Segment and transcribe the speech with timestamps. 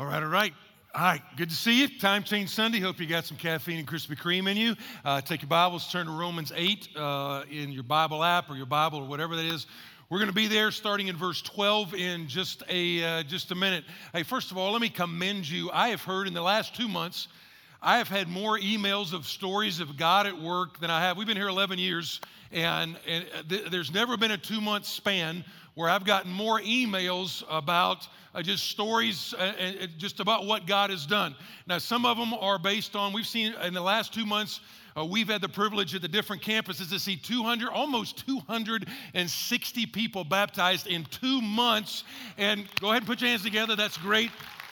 [0.00, 0.54] All right, all right.
[0.94, 1.98] All right, good to see you.
[1.98, 2.80] Time Change Sunday.
[2.80, 4.74] Hope you got some caffeine and Krispy Kreme in you.
[5.04, 8.64] Uh, take your Bibles, turn to Romans 8 uh, in your Bible app or your
[8.64, 9.66] Bible or whatever that is.
[10.08, 13.54] We're going to be there starting in verse 12 in just a, uh, just a
[13.54, 13.84] minute.
[14.14, 15.70] Hey, first of all, let me commend you.
[15.70, 17.28] I have heard in the last two months,
[17.82, 21.18] I have had more emails of stories of God at work than I have.
[21.18, 22.22] We've been here 11 years,
[22.52, 25.44] and, and th- there's never been a two month span
[25.74, 30.90] where I've gotten more emails about uh, just stories uh, uh, just about what God
[30.90, 31.34] has done.
[31.66, 34.60] Now, some of them are based on, we've seen in the last two months,
[34.96, 40.24] uh, we've had the privilege at the different campuses to see 200, almost 260 people
[40.24, 42.04] baptized in two months.
[42.38, 43.76] And go ahead and put your hands together.
[43.76, 44.30] That's great.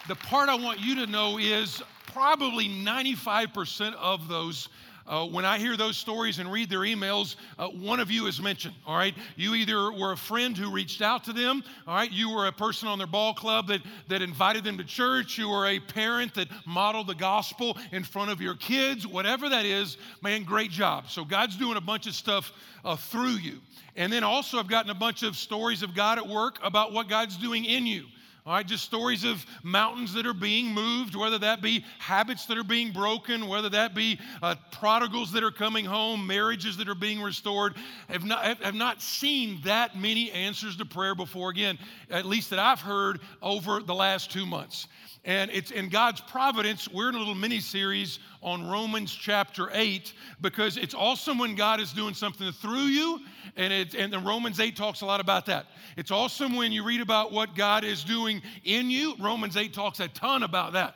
[0.09, 4.69] The part I want you to know is probably 95% of those
[5.09, 8.41] uh, when I hear those stories and read their emails, uh, one of you is
[8.41, 9.15] mentioned, all right?
[9.37, 12.13] You either were a friend who reached out to them, all right?
[12.13, 15.39] You were a person on their ball club that, that invited them to church.
[15.39, 19.07] You were a parent that modeled the gospel in front of your kids.
[19.07, 21.09] Whatever that is, man, great job.
[21.09, 22.53] So God's doing a bunch of stuff
[22.85, 23.61] uh, through you.
[23.97, 27.09] And then also, I've gotten a bunch of stories of God at work about what
[27.09, 28.05] God's doing in you.
[28.49, 32.57] All right, just stories of mountains that are being moved, whether that be habits that
[32.57, 36.95] are being broken, whether that be uh, prodigals that are coming home, marriages that are
[36.95, 37.75] being restored.
[38.09, 42.59] Have not, have not seen that many answers to prayer before, again, at least that
[42.59, 44.89] I've heard over the last two months.
[45.25, 50.13] And it's in God's providence, we're in a little mini series on Romans chapter 8
[50.41, 53.21] because it's awesome when God is doing something through you.
[53.57, 55.67] And, it, and the Romans 8 talks a lot about that.
[55.97, 59.17] It's awesome when you read about what God is doing in you.
[59.19, 60.95] Romans 8 talks a ton about that.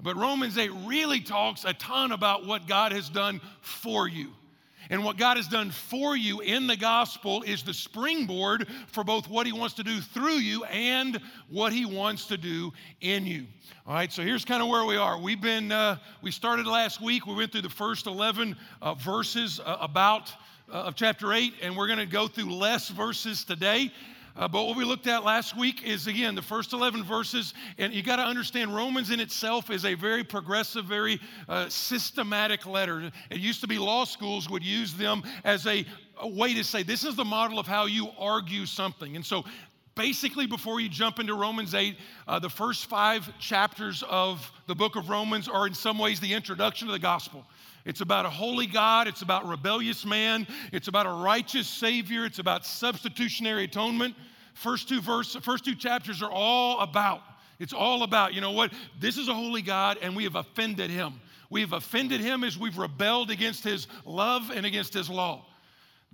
[0.00, 4.32] But Romans 8 really talks a ton about what God has done for you.
[4.90, 9.28] And what God has done for you in the gospel is the springboard for both
[9.28, 13.46] what He wants to do through you and what He wants to do in you.
[13.86, 15.18] All right, so here's kind of where we are.
[15.18, 17.26] We've been, uh, we started last week.
[17.26, 20.32] We went through the first 11 uh, verses uh, about
[20.72, 23.92] uh, of chapter 8, and we're going to go through less verses today.
[24.36, 27.94] Uh, but what we looked at last week is again the first 11 verses, and
[27.94, 33.12] you got to understand Romans in itself is a very progressive, very uh, systematic letter.
[33.30, 35.86] It used to be law schools would use them as a,
[36.18, 39.14] a way to say this is the model of how you argue something.
[39.14, 39.44] And so
[39.94, 41.96] basically, before you jump into Romans 8,
[42.26, 46.34] uh, the first five chapters of the book of Romans are in some ways the
[46.34, 47.46] introduction to the gospel.
[47.84, 49.08] It's about a holy God.
[49.08, 50.46] It's about rebellious man.
[50.72, 52.24] It's about a righteous Savior.
[52.24, 54.14] It's about substitutionary atonement.
[54.54, 57.20] First two verses, first two chapters are all about.
[57.58, 58.72] It's all about, you know what?
[58.98, 61.20] This is a holy God, and we have offended him.
[61.50, 65.46] We have offended him as we've rebelled against his love and against his law.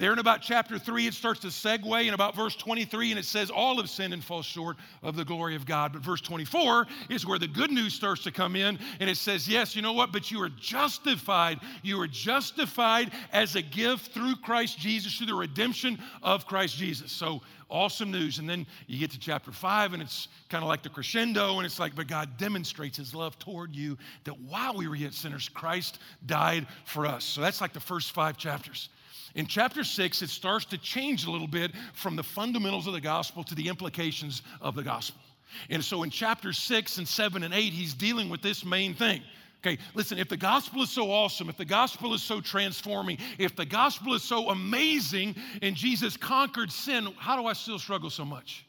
[0.00, 3.26] There in about chapter 3, it starts to segue in about verse 23, and it
[3.26, 5.92] says, All have sinned and fall short of the glory of God.
[5.92, 9.46] But verse 24 is where the good news starts to come in, and it says,
[9.46, 10.10] Yes, you know what?
[10.10, 11.60] But you are justified.
[11.82, 17.12] You are justified as a gift through Christ Jesus, through the redemption of Christ Jesus.
[17.12, 18.38] So, awesome news.
[18.38, 21.66] And then you get to chapter 5, and it's kind of like the crescendo, and
[21.66, 25.50] it's like, But God demonstrates his love toward you that while we were yet sinners,
[25.50, 27.22] Christ died for us.
[27.22, 28.88] So, that's like the first five chapters.
[29.34, 33.00] In chapter six, it starts to change a little bit from the fundamentals of the
[33.00, 35.20] gospel to the implications of the gospel.
[35.68, 39.22] And so in chapter six and seven and eight, he's dealing with this main thing.
[39.62, 43.54] Okay, listen, if the gospel is so awesome, if the gospel is so transforming, if
[43.54, 48.24] the gospel is so amazing and Jesus conquered sin, how do I still struggle so
[48.24, 48.64] much?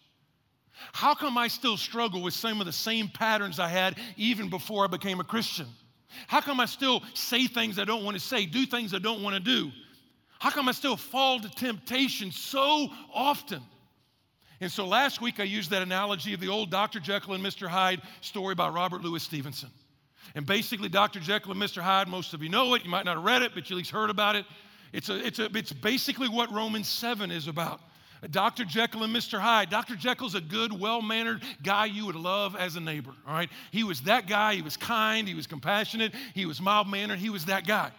[0.91, 4.83] How come I still struggle with some of the same patterns I had even before
[4.83, 5.67] I became a Christian?
[6.27, 9.23] How come I still say things I don't want to say, do things I don't
[9.23, 9.71] want to do?
[10.41, 13.61] How come I still fall to temptation so often?
[14.59, 16.99] And so last week I used that analogy of the old Dr.
[16.99, 17.67] Jekyll and Mr.
[17.67, 19.69] Hyde story by Robert Louis Stevenson.
[20.33, 21.19] And basically, Dr.
[21.19, 21.79] Jekyll and Mr.
[21.79, 22.83] Hyde, most of you know it.
[22.83, 24.47] You might not have read it, but you at least heard about it.
[24.93, 27.79] It's, a, it's, a, it's basically what Romans 7 is about.
[28.31, 28.65] Dr.
[28.65, 29.39] Jekyll and Mr.
[29.39, 29.69] Hyde.
[29.69, 29.95] Dr.
[29.95, 33.51] Jekyll's a good, well mannered guy you would love as a neighbor, all right?
[33.69, 34.55] He was that guy.
[34.55, 35.27] He was kind.
[35.27, 36.15] He was compassionate.
[36.33, 37.19] He was mild mannered.
[37.19, 37.91] He was that guy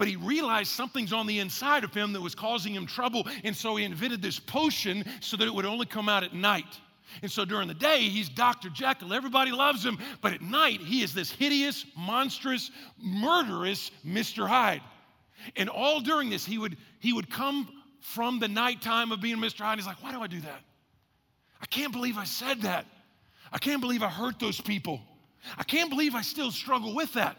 [0.00, 3.28] but he realized something's on the inside of him that was causing him trouble.
[3.44, 6.80] And so he invented this potion so that it would only come out at night.
[7.20, 8.70] And so during the day, he's Dr.
[8.70, 9.12] Jekyll.
[9.12, 9.98] Everybody loves him.
[10.22, 14.48] But at night, he is this hideous, monstrous, murderous Mr.
[14.48, 14.80] Hyde.
[15.54, 17.68] And all during this, he would, he would come
[18.00, 19.58] from the nighttime of being Mr.
[19.58, 19.76] Hyde.
[19.76, 20.62] He's like, why do I do that?
[21.60, 22.86] I can't believe I said that.
[23.52, 25.02] I can't believe I hurt those people.
[25.58, 27.36] I can't believe I still struggle with that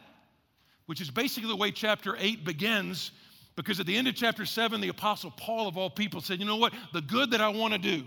[0.91, 3.11] which is basically the way chapter 8 begins.
[3.55, 6.45] Because at the end of chapter 7, the Apostle Paul, of all people, said, You
[6.45, 6.73] know what?
[6.91, 8.03] The good that I want to do,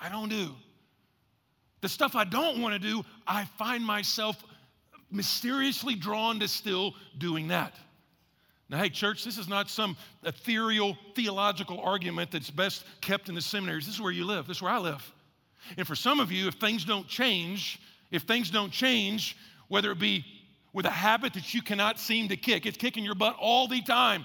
[0.00, 0.54] I don't do.
[1.82, 4.42] The stuff I don't want to do, I find myself
[5.10, 7.74] mysteriously drawn to still doing that.
[8.70, 13.42] Now, hey, church, this is not some ethereal theological argument that's best kept in the
[13.42, 13.84] seminaries.
[13.84, 14.46] This is where you live.
[14.46, 15.12] This is where I live.
[15.76, 17.78] And for some of you, if things don't change,
[18.10, 19.36] if things don't change,
[19.68, 20.24] whether it be
[20.72, 23.82] with a habit that you cannot seem to kick, it's kicking your butt all the
[23.82, 24.24] time.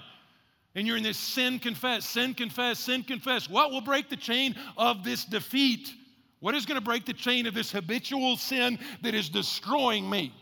[0.74, 3.48] And you're in this sin confess, sin confess, sin confess.
[3.48, 5.92] What will break the chain of this defeat?
[6.40, 10.32] What is going to break the chain of this habitual sin that is destroying me?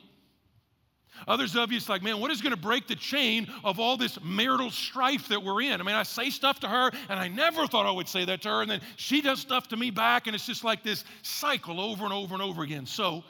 [1.27, 3.97] Others of you, it's like, man, what is going to break the chain of all
[3.97, 5.81] this marital strife that we're in?
[5.81, 8.43] I mean, I say stuff to her, and I never thought I would say that
[8.43, 11.05] to her, and then she does stuff to me back, and it's just like this
[11.23, 12.85] cycle over and over and over again.
[12.85, 13.25] So,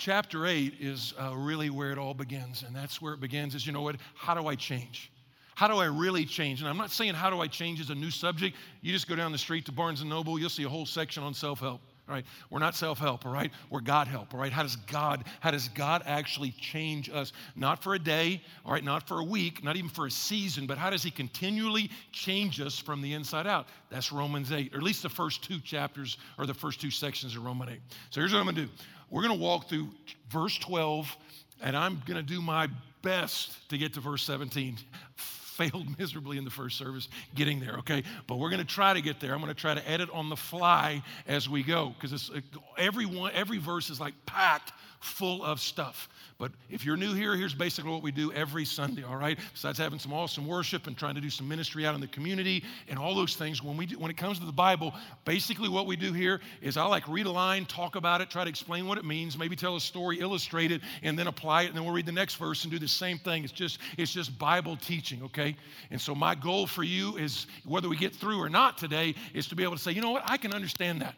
[0.00, 3.66] chapter 8 is uh, really where it all begins, and that's where it begins is,
[3.66, 5.12] you know what, how do I change?
[5.54, 6.60] How do I really change?
[6.60, 8.56] And I'm not saying how do I change as a new subject.
[8.80, 11.22] You just go down the street to Barnes & Noble, you'll see a whole section
[11.22, 11.82] on self-help.
[12.08, 13.52] All right, we're not self-help, all right?
[13.68, 14.50] We're God help, all right?
[14.50, 17.32] How does God, how does God actually change us?
[17.54, 20.66] Not for a day, all right, not for a week, not even for a season,
[20.66, 23.68] but how does he continually change us from the inside out?
[23.90, 27.36] That's Romans 8, or at least the first two chapters or the first two sections
[27.36, 27.80] of Romans 8.
[28.08, 28.68] So here's what I'm gonna do.
[29.10, 29.88] We're gonna walk through
[30.30, 31.16] verse 12,
[31.62, 32.68] and I'm gonna do my
[33.02, 34.78] best to get to verse 17
[35.60, 38.02] failed miserably in the first service getting there, okay?
[38.26, 39.34] But we're going to try to get there.
[39.34, 42.30] I'm going to try to edit on the fly as we go because
[42.78, 46.08] every one, every verse is like packed full of stuff.
[46.38, 49.38] But if you're new here, here's basically what we do every Sunday, all right?
[49.52, 52.64] Besides having some awesome worship and trying to do some ministry out in the community
[52.88, 54.94] and all those things, when, we do, when it comes to the Bible,
[55.26, 58.44] basically what we do here is I like read a line, talk about it, try
[58.44, 61.66] to explain what it means, maybe tell a story, illustrate it, and then apply it,
[61.68, 63.44] and then we'll read the next verse and do the same thing.
[63.44, 65.56] It's just, it's just Bible teaching, okay?
[65.90, 69.46] And so my goal for you is, whether we get through or not today, is
[69.48, 71.14] to be able to say, you know what, I can understand that.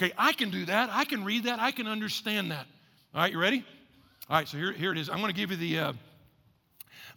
[0.00, 0.90] Okay, I can do that.
[0.92, 1.58] I can read that.
[1.58, 2.66] I can understand that.
[3.12, 3.64] All right, you ready?
[4.28, 5.10] All right, so here, here it is.
[5.10, 5.92] I'm going to give you the uh,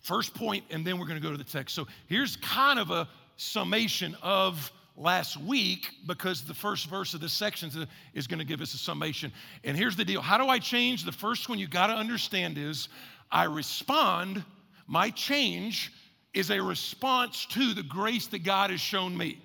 [0.01, 1.75] first point, and then we're going to go to the text.
[1.75, 3.07] So here's kind of a
[3.37, 7.69] summation of last week because the first verse of this section
[8.15, 9.31] is going to give us a summation.
[9.63, 11.05] And here's the deal how do I change?
[11.05, 12.89] The first one you got to understand is
[13.31, 14.43] I respond,
[14.87, 15.93] my change
[16.33, 19.39] is a response to the grace that God has shown me.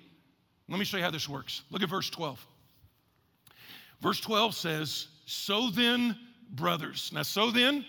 [0.67, 1.61] Let me show you how this works.
[1.69, 2.43] Look at verse 12.
[4.01, 6.17] Verse 12 says, So then,
[6.49, 7.11] brothers.
[7.13, 7.85] Now, so then,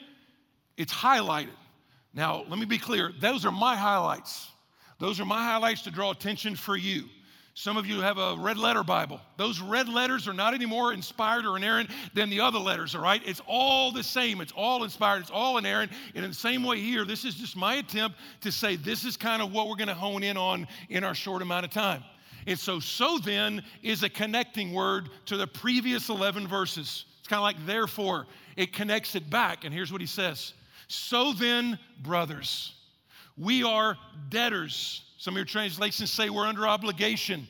[0.76, 1.48] it's highlighted.
[2.14, 4.50] Now, let me be clear those are my highlights.
[4.98, 7.04] Those are my highlights to draw attention for you.
[7.54, 9.20] Some of you have a red letter Bible.
[9.36, 13.02] Those red letters are not any more inspired or inerrant than the other letters, all
[13.02, 13.20] right?
[13.26, 14.40] It's all the same.
[14.40, 15.20] It's all inspired.
[15.20, 15.92] It's all inerrant.
[16.14, 19.16] And in the same way here, this is just my attempt to say this is
[19.16, 22.02] kind of what we're going to hone in on in our short amount of time.
[22.46, 27.04] And so, so then is a connecting word to the previous 11 verses.
[27.18, 28.26] It's kind of like therefore
[28.60, 29.64] it connects it back.
[29.64, 30.52] And here's what he says
[30.86, 32.74] So then, brothers,
[33.38, 33.96] we are
[34.28, 35.02] debtors.
[35.16, 37.48] Some of your translations say we're under obligation.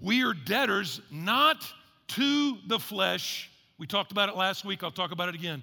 [0.00, 1.66] We are debtors not
[2.08, 3.50] to the flesh.
[3.78, 4.84] We talked about it last week.
[4.84, 5.62] I'll talk about it again.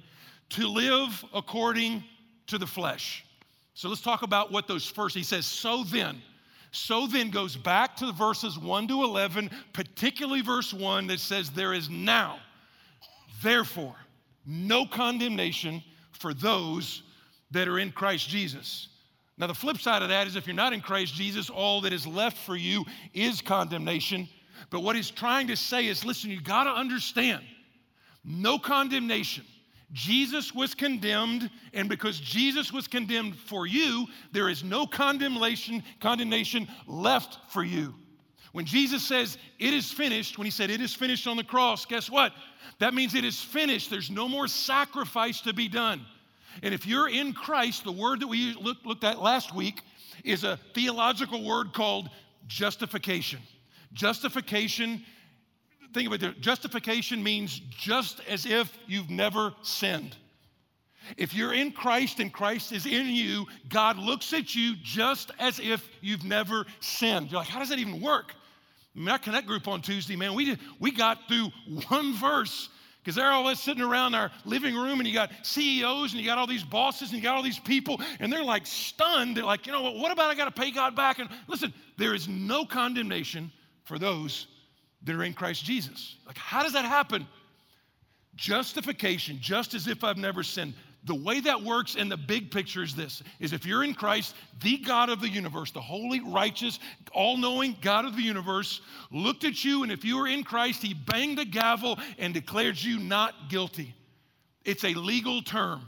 [0.52, 2.04] To live according
[2.48, 3.26] to the flesh.
[3.76, 6.22] So let's talk about what those first, he says, so then.
[6.72, 11.50] So then goes back to the verses 1 to 11, particularly verse 1 that says,
[11.50, 12.40] There is now,
[13.42, 13.96] therefore,
[14.46, 17.04] no condemnation for those
[17.52, 18.90] that are in Christ Jesus.
[19.38, 21.92] Now, the flip side of that is if you're not in Christ Jesus, all that
[21.92, 24.30] is left for you is condemnation.
[24.70, 27.44] But what he's trying to say is listen, you got to understand
[28.24, 29.44] no condemnation.
[29.92, 36.68] Jesus was condemned, and because Jesus was condemned for you, there is no condemnation, condemnation
[36.88, 37.94] left for you.
[38.52, 41.86] When Jesus says, It is finished, when he said, It is finished on the cross,
[41.86, 42.32] guess what?
[42.80, 43.90] That means it is finished.
[43.90, 46.06] There's no more sacrifice to be done.
[46.64, 49.82] And if you're in Christ, the word that we looked at last week
[50.24, 52.10] is a theological word called
[52.48, 53.40] justification.
[53.94, 55.04] Justification,
[55.94, 60.16] think about it, justification means just as if you've never sinned.
[61.18, 65.60] If you're in Christ and Christ is in you, God looks at you just as
[65.60, 67.32] if you've never sinned.
[67.32, 68.34] You're like, how does that even work?
[68.96, 71.50] My Connect group on Tuesday, man, we, did, we got through
[71.90, 72.70] one verse
[73.06, 76.38] because they're all sitting around our living room and you got CEOs and you got
[76.38, 79.38] all these bosses and you got all these people and they're like stunned.
[79.38, 81.20] They're like, you know what, what about I got to pay God back?
[81.20, 83.52] And listen, there is no condemnation
[83.84, 84.48] for those
[85.04, 86.16] that are in Christ Jesus.
[86.26, 87.28] Like, how does that happen?
[88.36, 90.74] Justification, just as if I've never sinned.
[91.06, 94.36] The way that works in the big picture is this is if you're in Christ,
[94.62, 96.80] the God of the universe, the holy, righteous,
[97.14, 98.82] all-knowing God of the universe
[99.12, 102.82] looked at you and if you were in Christ, he banged a gavel and declared
[102.82, 103.94] you not guilty.
[104.64, 105.82] It's a legal term.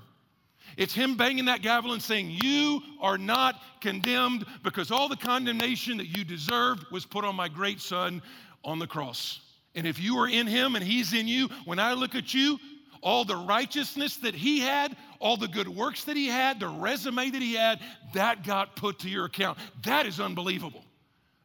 [0.77, 5.97] It's him banging that gavel and saying, You are not condemned because all the condemnation
[5.97, 8.21] that you deserved was put on my great son
[8.63, 9.41] on the cross.
[9.73, 12.59] And if you are in him and he's in you, when I look at you,
[13.01, 17.29] all the righteousness that he had, all the good works that he had, the resume
[17.29, 17.79] that he had,
[18.13, 19.57] that got put to your account.
[19.83, 20.83] That is unbelievable.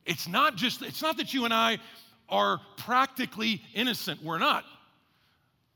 [0.05, 1.79] It's not just, it's not that you and I
[2.29, 4.23] are practically innocent.
[4.23, 4.65] We're not.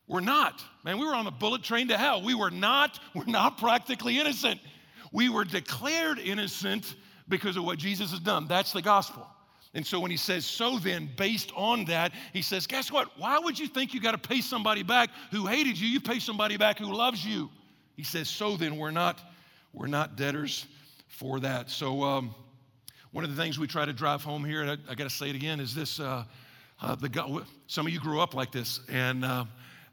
[0.08, 0.62] We're not.
[0.84, 2.22] Man, we were on a bullet train to hell.
[2.22, 4.60] We were not, we're not practically innocent.
[5.12, 6.94] We were declared innocent
[7.28, 8.46] because of what Jesus has done.
[8.46, 9.26] That's the gospel.
[9.76, 13.10] And so when he says, so then, based on that, he says, guess what?
[13.18, 15.86] Why would you think you got to pay somebody back who hated you?
[15.86, 17.50] You pay somebody back who loves you.
[17.94, 19.20] He says, so then, we're not,
[19.74, 20.64] we're not debtors
[21.08, 21.68] for that.
[21.68, 22.34] So um,
[23.12, 25.14] one of the things we try to drive home here, and I, I got to
[25.14, 26.24] say it again, is this: uh,
[26.80, 29.44] uh, the some of you grew up like this, and uh,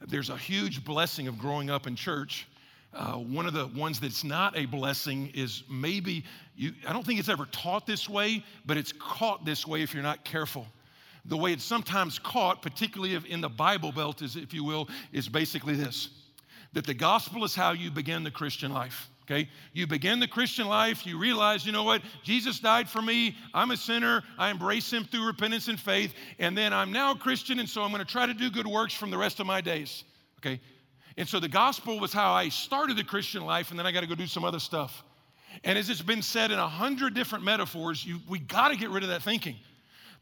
[0.08, 2.48] there's a huge blessing of growing up in church.
[2.94, 6.24] Uh, one of the ones that's not a blessing is maybe
[6.56, 9.94] you, I don't think it's ever taught this way, but it's caught this way if
[9.94, 10.68] you're not careful.
[11.26, 15.28] The way it's sometimes caught, particularly in the Bible Belt, is, if you will, is
[15.30, 16.10] basically this
[16.74, 19.10] that the gospel is how you begin the Christian life.
[19.24, 19.48] Okay?
[19.74, 22.02] You begin the Christian life, you realize, you know what?
[22.24, 23.38] Jesus died for me.
[23.54, 24.24] I'm a sinner.
[24.38, 26.14] I embrace him through repentance and faith.
[26.40, 28.68] And then I'm now a Christian, and so I'm going to try to do good
[28.68, 30.04] works from the rest of my days.
[30.40, 30.60] Okay?
[31.18, 34.02] And so the gospel was how I started the Christian life, and then I got
[34.02, 35.04] to go do some other stuff.
[35.64, 38.90] And as it's been said in a hundred different metaphors, you, we got to get
[38.90, 39.56] rid of that thinking.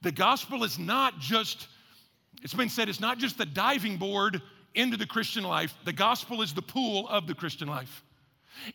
[0.01, 1.67] The gospel is not just,
[2.41, 4.41] it's been said, it's not just the diving board
[4.73, 5.73] into the Christian life.
[5.85, 8.03] The gospel is the pool of the Christian life.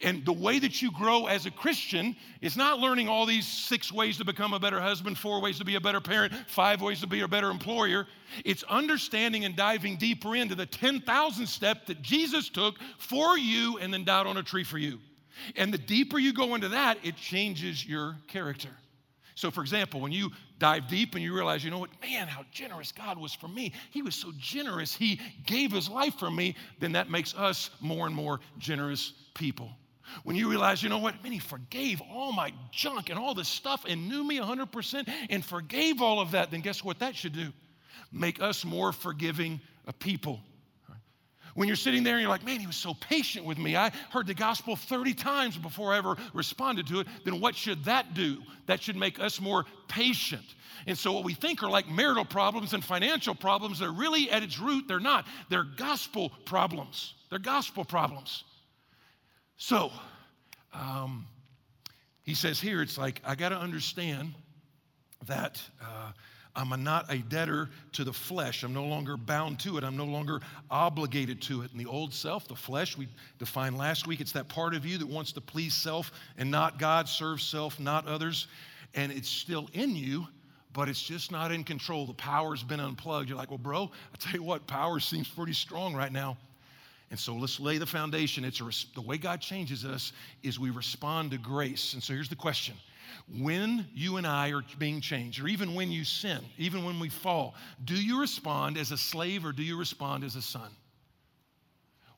[0.01, 3.93] And the way that you grow as a Christian is not learning all these six
[3.93, 7.01] ways to become a better husband, four ways to be a better parent, five ways
[7.01, 8.07] to be a better employer.
[8.45, 13.93] It's understanding and diving deeper into the 10,000 step that Jesus took for you and
[13.93, 14.99] then died on a tree for you.
[15.55, 18.71] And the deeper you go into that, it changes your character.
[19.35, 22.45] So, for example, when you dive deep and you realize, you know what, man, how
[22.51, 23.73] generous God was for me.
[23.91, 28.07] He was so generous, He gave His life for me, then that makes us more
[28.07, 29.71] and more generous people.
[30.23, 33.49] When you realize, you know what, man, He forgave all my junk and all this
[33.49, 37.33] stuff and knew me 100% and forgave all of that, then guess what that should
[37.33, 37.53] do?
[38.13, 39.61] Make us more forgiving
[39.99, 40.41] people.
[41.57, 43.77] When you're sitting there and you're like, man, he was so patient with me.
[43.77, 47.09] I heard the gospel 30 times before I ever responded to it.
[47.25, 48.43] Then what should that do?
[48.67, 50.45] That should make us more patient.
[50.87, 54.43] And so, what we think are like marital problems and financial problems, they're really at
[54.43, 55.27] its root, they're not.
[55.49, 57.15] They're gospel problems.
[57.31, 58.45] They're gospel problems.
[59.57, 59.91] So,
[60.75, 61.27] um,
[62.23, 64.35] he says here, it's like, I got to understand
[65.27, 65.61] that.
[65.83, 66.13] Uh,
[66.57, 68.63] I'm not a debtor to the flesh.
[68.63, 69.85] I'm no longer bound to it.
[69.85, 71.71] I'm no longer obligated to it.
[71.71, 73.09] And the old self, the flesh, we
[73.39, 76.79] defined last week, it's that part of you that wants to please self and not
[76.79, 78.49] God, serve self, not others.
[78.95, 80.27] And it's still in you,
[80.73, 82.07] but it's just not in control.
[82.07, 83.29] The power's been unplugged.
[83.29, 86.39] You're like, well, bro, I tell you what, power seems pretty strong right now.
[87.11, 88.45] And so let's lay the foundation.
[88.45, 91.93] It's a, the way God changes us is we respond to grace.
[91.93, 92.75] And so here's the question
[93.29, 97.09] when you and I are being changed, or even when you sin, even when we
[97.09, 100.71] fall, do you respond as a slave or do you respond as a son?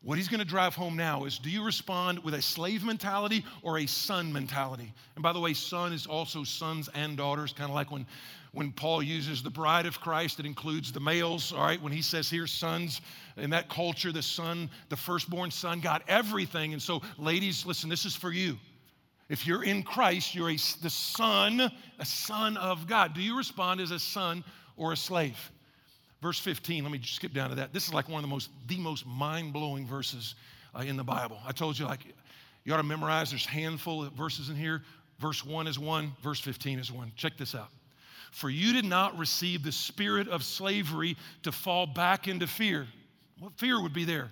[0.02, 3.45] What he's going to drive home now is do you respond with a slave mentality
[3.62, 4.92] or a son mentality?
[5.16, 8.07] And by the way, son is also sons and daughters, kind of like when,
[8.52, 11.83] when Paul uses the bride of Christ, it includes the males, all right?
[11.83, 13.00] When he says here, sons,
[13.37, 16.73] in that culture, the son, the firstborn son got everything.
[16.73, 18.57] And so, ladies, listen, this is for you.
[19.28, 23.14] If you're in Christ, you're a, the son, a son of God.
[23.14, 24.42] Do you respond as a son
[24.76, 25.37] or a slave?
[26.23, 27.73] Verse 15, let me skip down to that.
[27.73, 30.35] This is like one of the most, the most mind-blowing verses
[30.75, 31.38] uh, in the Bible.
[31.47, 32.00] I told you, like,
[32.64, 34.82] you ought to memorize, there's a handful of verses in here.
[35.20, 37.12] Verse 1 is one, verse 15 is one.
[37.16, 37.68] Check this out.
[38.30, 42.87] For you did not receive the spirit of slavery to fall back into fear.
[43.38, 44.30] What fear would be there?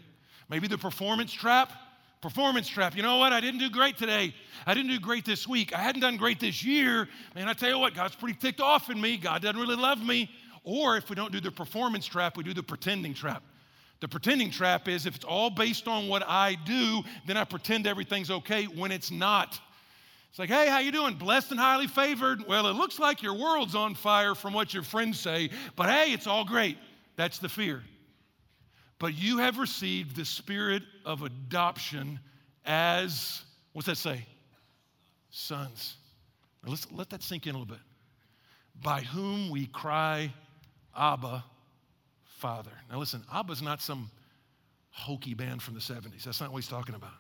[0.49, 1.73] Maybe the performance trap?
[2.27, 2.97] Performance trap.
[2.97, 3.33] You know what?
[3.33, 4.35] I didn't do great today.
[4.67, 5.73] I didn't do great this week.
[5.73, 7.09] I hadn't done great this year.
[7.37, 9.17] Man, I tell you what, God's pretty ticked off in me.
[9.17, 10.29] God doesn't really love me.
[10.65, 13.45] Or if we don't do the performance trap, we do the pretending trap.
[14.01, 17.87] The pretending trap is if it's all based on what I do, then I pretend
[17.87, 19.61] everything's okay when it's not.
[20.31, 21.15] It's like, hey, how you doing?
[21.15, 22.45] Blessed and highly favored.
[22.49, 26.13] Well, it looks like your world's on fire from what your friends say, but hey,
[26.13, 26.77] it's all great.
[27.15, 27.85] That's the fear.
[28.99, 32.19] But you have received the spirit of adoption
[32.65, 34.25] as, what's that say?
[35.31, 35.97] Sons.
[36.65, 37.83] Now let's let that sink in a little bit.
[38.83, 40.33] By whom we cry,
[40.97, 41.45] Abba,
[42.25, 42.71] Father.
[42.91, 44.11] Now listen, Abba's not some
[44.91, 46.25] hokey band from the 70s.
[46.25, 47.13] That's not what he's talking about.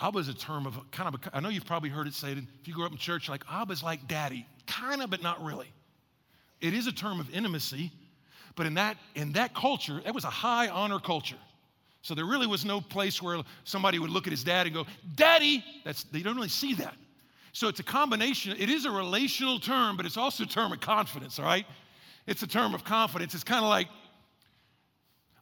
[0.00, 2.38] Abba is a term of kind of a, I know you've probably heard it said
[2.60, 5.72] if you grew up in church, like Abba's like daddy, kind of, but not really.
[6.60, 7.90] It is a term of intimacy,
[8.56, 11.36] but in that, in that culture, that was a high honor culture.
[12.02, 14.86] So there really was no place where somebody would look at his dad and go,
[15.14, 15.64] Daddy!
[15.84, 16.94] That's, they don't really see that.
[17.52, 20.80] So it's a combination, it is a relational term, but it's also a term of
[20.80, 21.66] confidence, all right?
[22.26, 23.34] It's a term of confidence.
[23.34, 23.88] It's kind of like,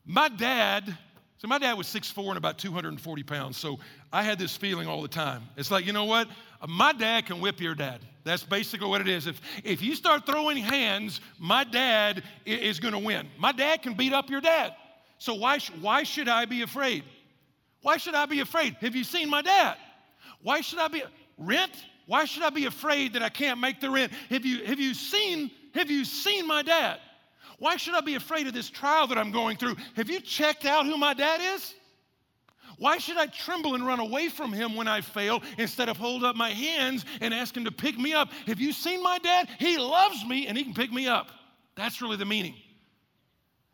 [0.07, 0.97] my dad
[1.45, 3.59] so my dad was 6'4 and about 240 pounds.
[3.59, 3.79] So
[4.11, 5.43] I had this feeling all the time.
[5.59, 6.27] It's like, you know what?
[6.65, 8.01] Uh, my dad can whip your dad.
[8.25, 9.27] That's basically what it is.
[9.27, 13.29] If, if you start throwing hands, my dad is going to win.
[13.39, 14.75] My dad can beat up your dad.
[15.19, 17.05] So why, why should I be afraid?
[17.83, 18.77] Why should I be afraid?
[18.81, 19.77] Have you seen my dad?
[20.43, 21.03] Why should I be
[21.37, 21.73] rent?
[22.07, 24.13] Why should I be afraid that I can't make the rent?
[24.31, 27.01] Have you, have you seen have you seen my dad?
[27.59, 29.77] Why should I be afraid of this trial that I'm going through?
[29.97, 31.75] Have you checked out who my dad is?
[32.79, 36.25] Why should I tremble and run away from him when I fail instead of hold
[36.25, 38.31] up my hands and ask him to pick me up?
[38.47, 39.49] Have you seen my dad?
[39.59, 41.29] He loves me and he can pick me up.
[41.77, 42.55] That's really the meaning.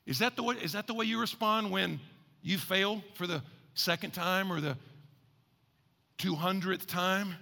[0.06, 2.00] Is that the way, is that the way you respond when
[2.42, 3.42] you fail for the
[3.74, 4.76] second time or the
[6.18, 7.34] 200th time?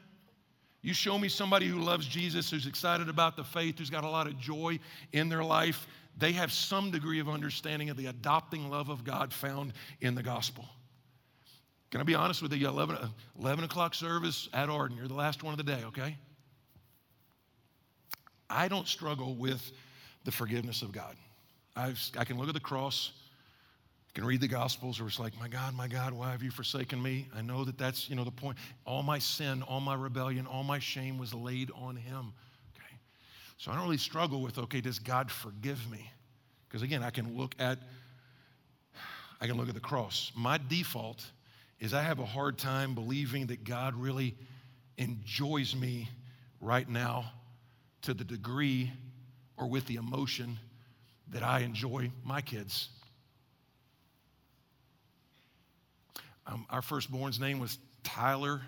[0.82, 4.08] You show me somebody who loves Jesus, who's excited about the faith, who's got a
[4.08, 4.78] lot of joy
[5.12, 5.86] in their life,
[6.18, 10.22] they have some degree of understanding of the adopting love of God found in the
[10.22, 10.68] gospel.
[11.90, 12.68] Can I be honest with you?
[12.68, 12.98] 11,
[13.40, 16.16] 11 o'clock service at Arden, you're the last one of the day, okay?
[18.50, 19.72] I don't struggle with
[20.24, 21.16] the forgiveness of God.
[21.76, 23.12] I've, i can look at the cross,
[24.10, 26.50] I can read the Gospels, where it's like, my God, my God, why have you
[26.50, 27.28] forsaken me?
[27.36, 28.58] I know that that's, you know, the point.
[28.84, 32.32] All my sin, all my rebellion, all my shame was laid on him.
[32.74, 32.96] Okay?
[33.58, 36.10] So I don't really struggle with, okay, does God forgive me?
[36.68, 37.78] Because again, I can look at
[39.40, 40.32] I can look at the cross.
[40.34, 41.24] My default
[41.80, 44.34] is I have a hard time believing that God really
[44.96, 46.08] enjoys me
[46.60, 47.32] right now
[48.02, 48.92] to the degree
[49.56, 50.58] or with the emotion
[51.30, 52.88] that I enjoy my kids.
[56.46, 58.62] Um, our firstborn's name was Tyler,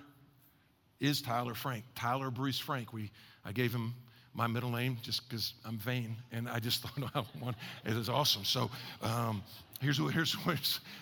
[1.01, 2.93] is Tyler Frank, Tyler Bruce Frank.
[2.93, 3.11] We,
[3.45, 3.95] I gave him
[4.35, 8.09] my middle name just because I'm vain, and I just thought I want it is
[8.09, 8.45] awesome.
[8.45, 8.71] So
[9.03, 9.43] um,
[9.81, 10.55] here's what here's what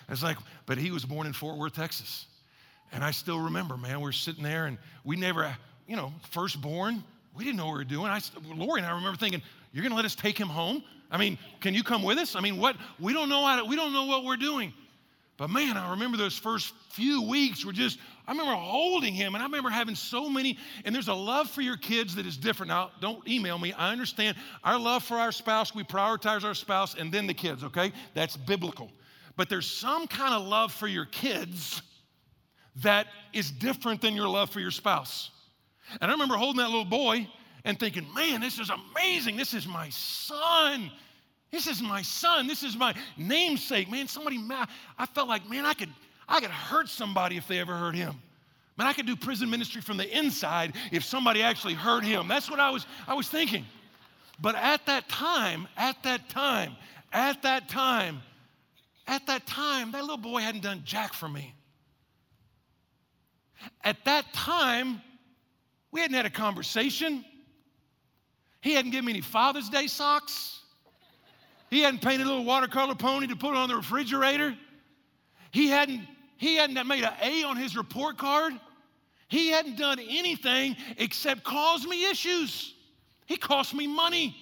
[0.09, 0.37] it's, like.
[0.65, 2.25] But he was born in Fort Worth, Texas,
[2.91, 4.01] and I still remember, man.
[4.01, 5.55] We are sitting there, and we never,
[5.87, 7.03] you know, firstborn.
[7.35, 8.07] We didn't know what we were doing.
[8.07, 8.19] I,
[8.55, 10.83] Lori and I remember thinking, "You're going to let us take him home?
[11.11, 12.35] I mean, can you come with us?
[12.35, 12.75] I mean, what?
[12.99, 14.73] We don't know how to, we don't know what we're doing."
[15.39, 17.97] But man, I remember those first few weeks were just,
[18.27, 21.61] I remember holding him and I remember having so many, and there's a love for
[21.61, 22.67] your kids that is different.
[22.67, 23.71] Now, don't email me.
[23.71, 27.63] I understand our love for our spouse, we prioritize our spouse and then the kids,
[27.63, 27.93] okay?
[28.13, 28.91] That's biblical.
[29.37, 31.81] But there's some kind of love for your kids
[32.83, 35.31] that is different than your love for your spouse.
[36.01, 37.29] And I remember holding that little boy
[37.63, 39.37] and thinking, man, this is amazing.
[39.37, 40.91] This is my son.
[41.51, 42.47] This is my son.
[42.47, 43.89] This is my namesake.
[43.89, 44.39] Man, somebody,
[44.97, 45.89] I felt like, man, I could,
[46.27, 48.15] I could hurt somebody if they ever hurt him.
[48.77, 52.27] Man, I could do prison ministry from the inside if somebody actually hurt him.
[52.27, 53.65] That's what I was, I was thinking.
[54.41, 56.75] But at that time, at that time,
[57.11, 58.21] at that time,
[59.07, 61.53] at that time, that little boy hadn't done jack for me.
[63.83, 65.01] At that time,
[65.91, 67.25] we hadn't had a conversation.
[68.61, 70.58] He hadn't given me any Father's Day socks.
[71.69, 74.55] He hadn't painted a little watercolor pony to put on the refrigerator.
[75.51, 78.53] He hadn't, he hadn't made an A on his report card.
[79.27, 82.73] He hadn't done anything except cause me issues.
[83.27, 84.35] He cost me money.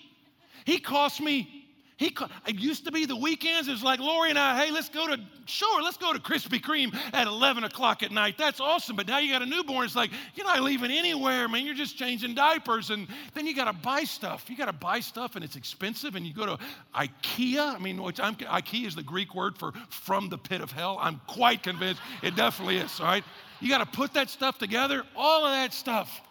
[0.65, 1.56] He cost me
[1.97, 3.67] he, it used to be the weekends.
[3.67, 6.61] It was like Lori and I, hey, let's go to, sure, let's go to Krispy
[6.61, 8.37] Kreme at 11 o'clock at night.
[8.37, 8.95] That's awesome.
[8.95, 9.83] But now you got a newborn.
[9.83, 11.65] It's like, you're not leaving anywhere, man.
[11.65, 12.91] You're just changing diapers.
[12.91, 14.47] And then you got to buy stuff.
[14.47, 16.15] You got to buy stuff and it's expensive.
[16.15, 16.59] And you go to
[16.93, 17.75] IKEA.
[17.75, 20.99] I mean, which I'm, IKEA is the Greek word for from the pit of hell.
[21.01, 23.23] I'm quite convinced it definitely is, all right?
[23.59, 26.21] You got to put that stuff together, all of that stuff.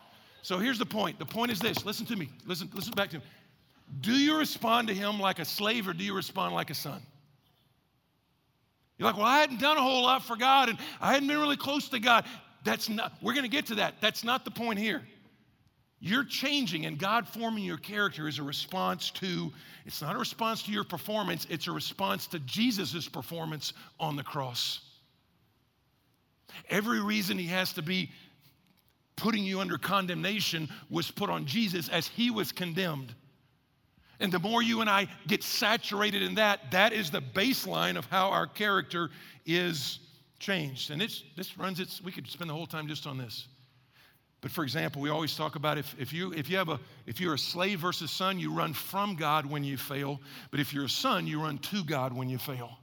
[0.43, 1.19] So here's the point.
[1.19, 1.85] The point is this.
[1.85, 2.29] Listen to me.
[2.47, 3.23] Listen, listen back to me.
[4.01, 7.01] Do you respond to him like a slave or do you respond like a son?
[8.99, 11.39] You're like, well, I hadn't done a whole lot for God and I hadn't been
[11.39, 12.25] really close to God.
[12.65, 13.95] That's not, we're going to get to that.
[14.01, 15.03] That's not the point here.
[16.01, 19.53] You're changing and God forming your character is a response to,
[19.85, 24.23] it's not a response to your performance, it's a response to Jesus' performance on the
[24.23, 24.81] cross.
[26.69, 28.11] Every reason he has to be
[29.17, 33.15] putting you under condemnation was put on Jesus as he was condemned.
[34.21, 38.07] And the more you and I get saturated in that, that is the baseline of
[38.07, 39.11] how our character
[39.45, 39.99] is
[40.39, 40.91] changed.
[40.91, 43.49] And it's, this runs its, we could spend the whole time just on this.
[44.41, 47.21] But for example, we always talk about if, if, you, if, you have a, if
[47.21, 50.21] you're a slave versus son, you run from God when you fail.
[50.51, 52.79] But if you're a son, you run to God when you fail.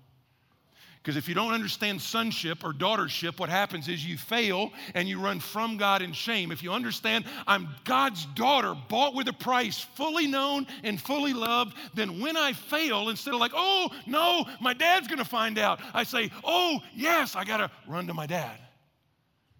[1.03, 5.19] Because if you don't understand sonship or daughtership, what happens is you fail and you
[5.19, 6.49] run from God in shame.
[6.49, 11.75] If you understand I'm God's daughter, bought with a price, fully known and fully loved,
[11.93, 16.03] then when I fail, instead of like, oh, no, my dad's gonna find out, I
[16.03, 18.57] say, oh, yes, I gotta run to my dad.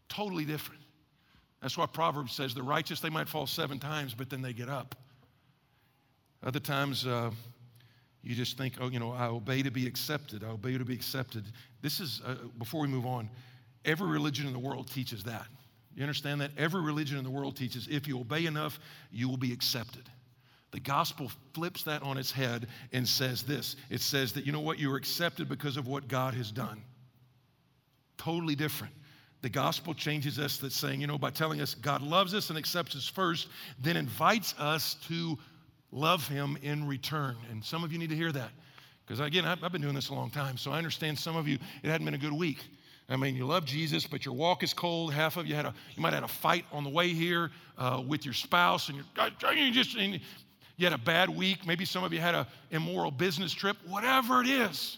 [0.08, 0.82] Totally different.
[1.62, 4.70] That's why Proverbs says the righteous, they might fall seven times, but then they get
[4.70, 4.96] up.
[6.42, 7.32] Other times, uh,
[8.24, 10.44] you just think, oh, you know, I obey to be accepted.
[10.44, 11.44] I obey to be accepted.
[11.82, 13.30] This is, uh, before we move on,
[13.84, 15.46] every religion in the world teaches that.
[15.94, 16.52] You understand that?
[16.58, 18.80] Every religion in the world teaches if you obey enough,
[19.12, 20.10] you will be accepted.
[20.72, 24.62] The gospel flips that on its head and says this it says that, you know
[24.62, 26.82] what, you're accepted because of what God has done.
[28.18, 28.94] Totally different.
[29.42, 32.58] The gospel changes us that saying, you know, by telling us God loves us and
[32.58, 35.38] accepts us first, then invites us to
[35.94, 37.36] love him in return.
[37.52, 38.50] And some of you need to hear that.
[39.06, 41.58] Because again, I've been doing this a long time, so I understand some of you,
[41.84, 42.64] it hadn't been a good week.
[43.10, 45.14] I mean, you love Jesus, but your walk is cold.
[45.14, 47.52] Half of you had a, you might have had a fight on the way here
[47.78, 50.22] uh, with your spouse, and you're, you just, and
[50.78, 51.68] you had a bad week.
[51.68, 53.76] Maybe some of you had an immoral business trip.
[53.88, 54.98] Whatever it is.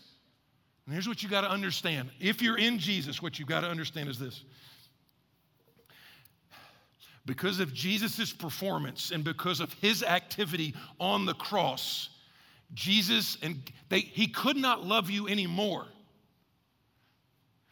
[0.85, 2.09] And here's what you got to understand.
[2.19, 4.43] If you're in Jesus, what you got to understand is this
[7.25, 12.09] because of Jesus' performance and because of his activity on the cross,
[12.73, 15.87] Jesus and they, he could not love you anymore.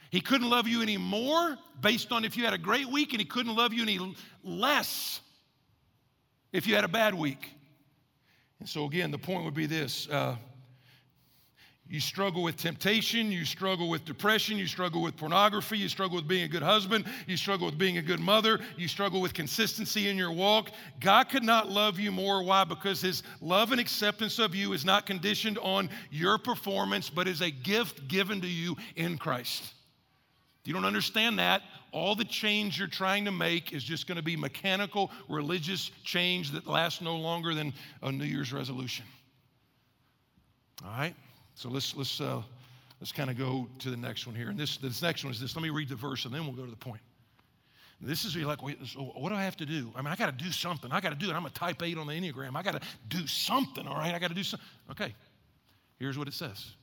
[0.10, 3.26] He couldn't love you anymore based on if you had a great week, and he
[3.26, 5.22] couldn't love you any less
[6.52, 7.50] if you had a bad week.
[8.60, 10.36] And so, again, the point would be this uh,
[11.94, 16.28] you struggle with temptation, you struggle with depression, you struggle with pornography, you struggle with
[16.28, 20.10] being a good husband, you struggle with being a good mother, you struggle with consistency
[20.10, 20.72] in your walk.
[21.00, 22.42] God could not love you more.
[22.42, 22.64] Why?
[22.64, 27.42] Because His love and acceptance of you is not conditioned on your performance, but is
[27.42, 29.62] a gift given to you in Christ.
[29.62, 34.16] If you don't understand that, all the change you're trying to make is just going
[34.16, 39.06] to be mechanical, religious change that lasts no longer than a New Year's resolution.
[40.84, 41.14] All right?
[41.56, 42.42] So let's let's uh,
[43.00, 44.50] let's kind of go to the next one here.
[44.50, 45.56] And this this next one is this.
[45.56, 47.02] Let me read the verse and then we'll go to the point.
[48.06, 49.92] This is like, wait, so what do I have to do?
[49.96, 50.92] I mean, I got to do something.
[50.92, 51.36] I got to do it.
[51.36, 52.56] I'm a type eight on the Enneagram.
[52.56, 54.14] I got to do something, all right?
[54.14, 54.68] I got to do something.
[54.92, 55.16] Okay,
[56.00, 56.74] here's what it says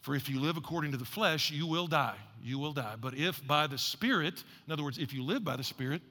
[0.00, 2.16] For if you live according to the flesh, you will die.
[2.40, 2.94] You will die.
[3.00, 6.02] But if by the Spirit, in other words, if you live by the Spirit,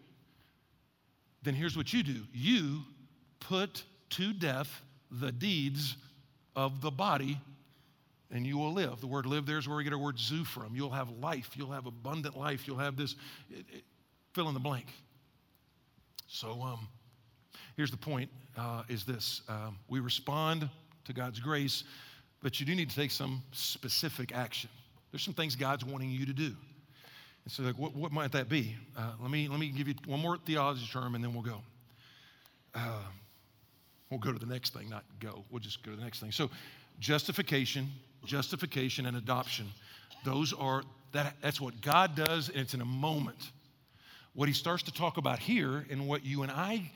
[1.43, 2.81] then here's what you do you
[3.39, 5.95] put to death the deeds
[6.55, 7.39] of the body
[8.33, 8.99] and you will live.
[8.99, 10.75] The word live there is where we get our word zoo from.
[10.75, 11.51] You'll have life.
[11.55, 12.67] You'll have abundant life.
[12.67, 13.15] You'll have this,
[13.49, 13.83] it, it,
[14.33, 14.87] fill in the blank.
[16.27, 16.87] So um,
[17.77, 19.43] here's the point uh, is this.
[19.47, 20.67] Um, we respond
[21.05, 21.83] to God's grace,
[22.41, 24.69] but you do need to take some specific action.
[25.11, 26.55] There's some things God's wanting you to do.
[27.43, 28.75] And so like, what, what might that be?
[28.97, 31.61] Uh, let, me, let me give you one more theology term and then we'll go.
[32.73, 33.03] Uh,
[34.09, 35.43] we'll go to the next thing, not go.
[35.51, 36.31] We'll just go to the next thing.
[36.31, 36.49] So
[36.99, 37.89] justification,
[38.25, 39.67] justification and adoption.
[40.23, 43.51] Those are, that, that's what God does, and it's in a moment.
[44.33, 46.91] What he starts to talk about here, and what you and I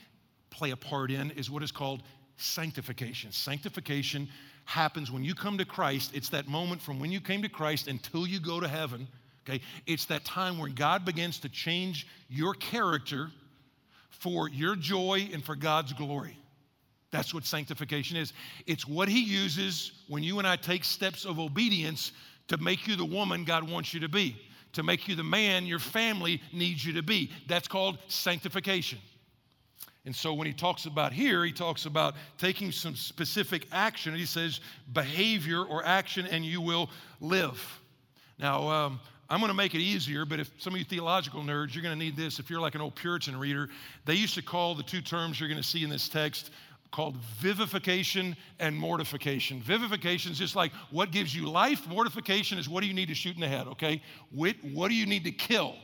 [0.50, 2.02] play a part in, is what is called
[2.38, 3.32] sanctification.
[3.32, 4.28] Sanctification
[4.66, 6.12] happens when you come to Christ.
[6.14, 9.08] It's that moment from when you came to Christ until you go to heaven.
[9.48, 9.62] Okay?
[9.86, 13.30] It's that time when God begins to change your character
[14.10, 16.37] for your joy and for God's glory.
[17.12, 18.34] That's what sanctification is.
[18.66, 22.12] It's what He uses when you and I take steps of obedience
[22.50, 24.36] to make you the woman God wants you to be,
[24.74, 27.32] to make you the man your family needs you to be.
[27.48, 29.00] That's called sanctification.
[30.06, 34.16] And so when he talks about here, he talks about taking some specific action.
[34.16, 34.62] He says
[34.94, 36.90] behavior or action, and you will
[37.20, 37.82] live.
[38.40, 41.74] Now, um, I'm going to make it easier, but if some of you theological nerds,
[41.74, 42.40] you're going to need this.
[42.40, 43.68] If you're like an old Puritan reader,
[44.06, 46.52] they used to call the two terms you're going to see in this text
[46.92, 49.62] called vivification and mortification.
[49.62, 53.16] Vivification is just like what gives you life, mortification is what do you need to
[53.16, 54.02] shoot in the head, okay?
[54.32, 55.76] What, what do you need to kill?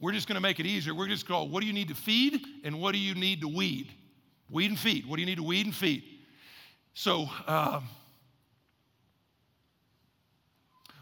[0.00, 0.94] We're just gonna make it easier.
[0.94, 3.48] We're just called what do you need to feed and what do you need to
[3.48, 3.92] weed?
[4.50, 5.06] Weed and feed.
[5.06, 6.04] What do you need to weed and feed?
[6.94, 7.80] So, uh,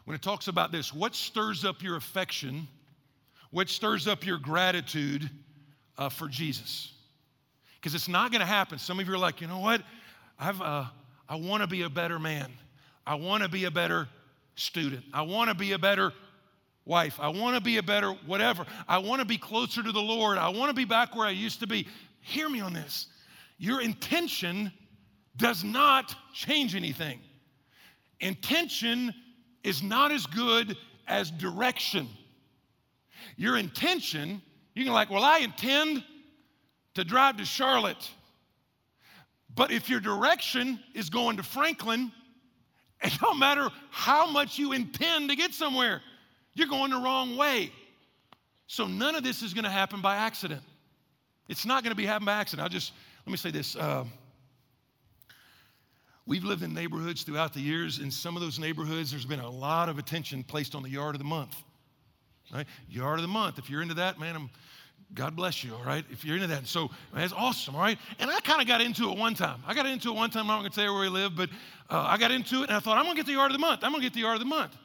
[0.05, 2.69] when it talks about this what stirs up your affection,
[3.51, 5.29] what stirs up your gratitude
[5.99, 6.93] uh, for Jesus?
[7.77, 8.79] Because it's not going to happen.
[8.79, 9.83] Some of you are like, you know what?
[10.39, 10.85] I've, uh,
[11.29, 12.51] I want to be a better man.
[13.07, 14.09] I want to be a better
[14.57, 15.05] student.
[15.13, 16.13] I want to be a better
[16.85, 17.19] wife.
[17.21, 18.65] I want to be a better whatever.
[18.89, 20.39] I want to be closer to the Lord.
[20.39, 21.87] I want to be back where I used to be.
[22.21, 23.07] Hear me on this.
[23.59, 24.73] Your intention
[25.37, 27.21] does not change anything.
[28.21, 29.15] Intention
[29.63, 32.09] is not as good as direction.
[33.37, 34.41] Your intention,
[34.75, 36.05] you can like, well, I intend
[36.97, 38.11] to drive to Charlotte.
[39.55, 42.13] But if your direction is going to Franklin,
[43.03, 46.03] it don't matter how much you intend to get somewhere,
[46.55, 47.71] you're going the wrong way.
[48.67, 50.63] So none of this is going to happen by accident.
[51.49, 52.65] It's not going to be happening by accident.
[52.65, 52.93] I'll just,
[53.25, 53.77] let me say this.
[53.77, 54.05] Uh,
[56.27, 58.01] we've lived in neighborhoods throughout the years.
[58.01, 61.15] In some of those neighborhoods, there's been a lot of attention placed on the yard
[61.15, 61.55] of the month.
[62.53, 62.67] Right?
[62.89, 63.59] Yard of the month.
[63.59, 64.51] If you're into that, man, I'm,
[65.15, 66.05] God bless you, all right?
[66.11, 66.59] If you're into that.
[66.59, 67.99] And so that's awesome, all right?
[68.19, 69.63] And I kind of got into it one time.
[69.67, 70.43] I got into it one time.
[70.43, 71.49] I'm not going to tell you where we live, but
[71.89, 73.57] uh, I got into it and I thought, I'm going to get the yard of
[73.57, 73.85] the month.
[73.85, 74.77] I'm going to get the yard of the month.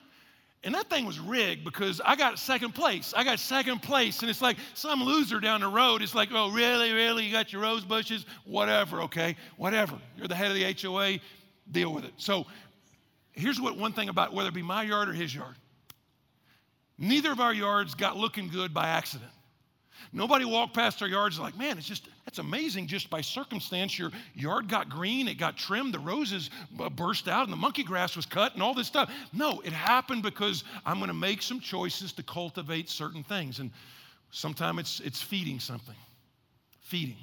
[0.63, 3.15] And that thing was rigged because I got second place.
[3.17, 4.21] I got second place.
[4.21, 6.03] And it's like some loser down the road.
[6.03, 7.25] It's like, oh, really, really?
[7.25, 8.25] You got your rose bushes?
[8.45, 9.35] Whatever, okay?
[9.57, 9.97] Whatever.
[10.15, 11.19] You're the head of the HOA,
[11.71, 12.13] deal with it.
[12.17, 12.45] So
[13.31, 15.55] here's what one thing about whether it be my yard or his yard.
[16.99, 19.31] Neither of our yards got looking good by accident.
[20.13, 22.87] Nobody walked past our yards like, man, it's just, that's amazing.
[22.87, 26.49] Just by circumstance, your yard got green, it got trimmed, the roses
[26.95, 29.11] burst out, and the monkey grass was cut, and all this stuff.
[29.33, 33.59] No, it happened because I'm going to make some choices to cultivate certain things.
[33.59, 33.71] And
[34.31, 35.95] sometimes it's, it's feeding something.
[36.81, 37.17] Feeding.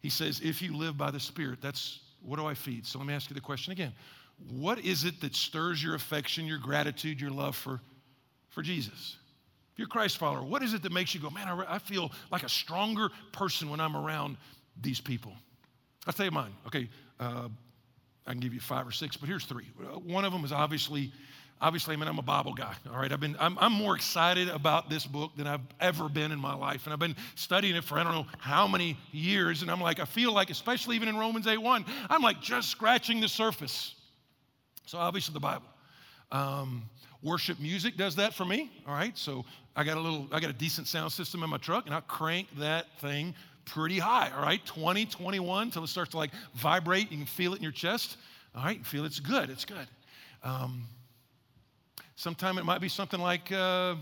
[0.00, 2.86] He says, if you live by the Spirit, that's what do I feed?
[2.86, 3.92] So let me ask you the question again.
[4.50, 7.80] What is it that stirs your affection, your gratitude, your love for,
[8.50, 9.16] for Jesus?
[9.76, 11.78] If you're a Christ follower, what is it that makes you go, man, I, I
[11.78, 14.38] feel like a stronger person when I'm around
[14.80, 15.34] these people?
[16.06, 16.52] I'll tell you mine.
[16.66, 16.88] Okay,
[17.20, 17.48] uh,
[18.26, 19.66] I can give you five or six, but here's three.
[19.78, 21.12] Uh, one of them is obviously,
[21.60, 22.74] obviously, I mean, I'm a Bible guy.
[22.90, 26.32] All right, I've been, I'm, I'm more excited about this book than I've ever been
[26.32, 29.60] in my life, and I've been studying it for I don't know how many years,
[29.60, 33.20] and I'm like, I feel like, especially even in Romans 8:1, I'm like just scratching
[33.20, 33.94] the surface.
[34.86, 35.66] So obviously, the Bible.
[36.32, 36.88] Um,
[37.22, 38.70] worship music does that for me.
[38.86, 39.44] All right, so
[39.76, 42.00] I got a little, I got a decent sound system in my truck, and I
[42.00, 43.34] crank that thing
[43.66, 44.64] pretty high, all right?
[44.64, 47.10] 20, 21, until it starts to like vibrate.
[47.10, 48.16] You can feel it in your chest.
[48.54, 49.86] All right, you feel it's good, it's good.
[50.42, 50.84] Um,
[52.14, 53.96] sometime it might be something like, uh,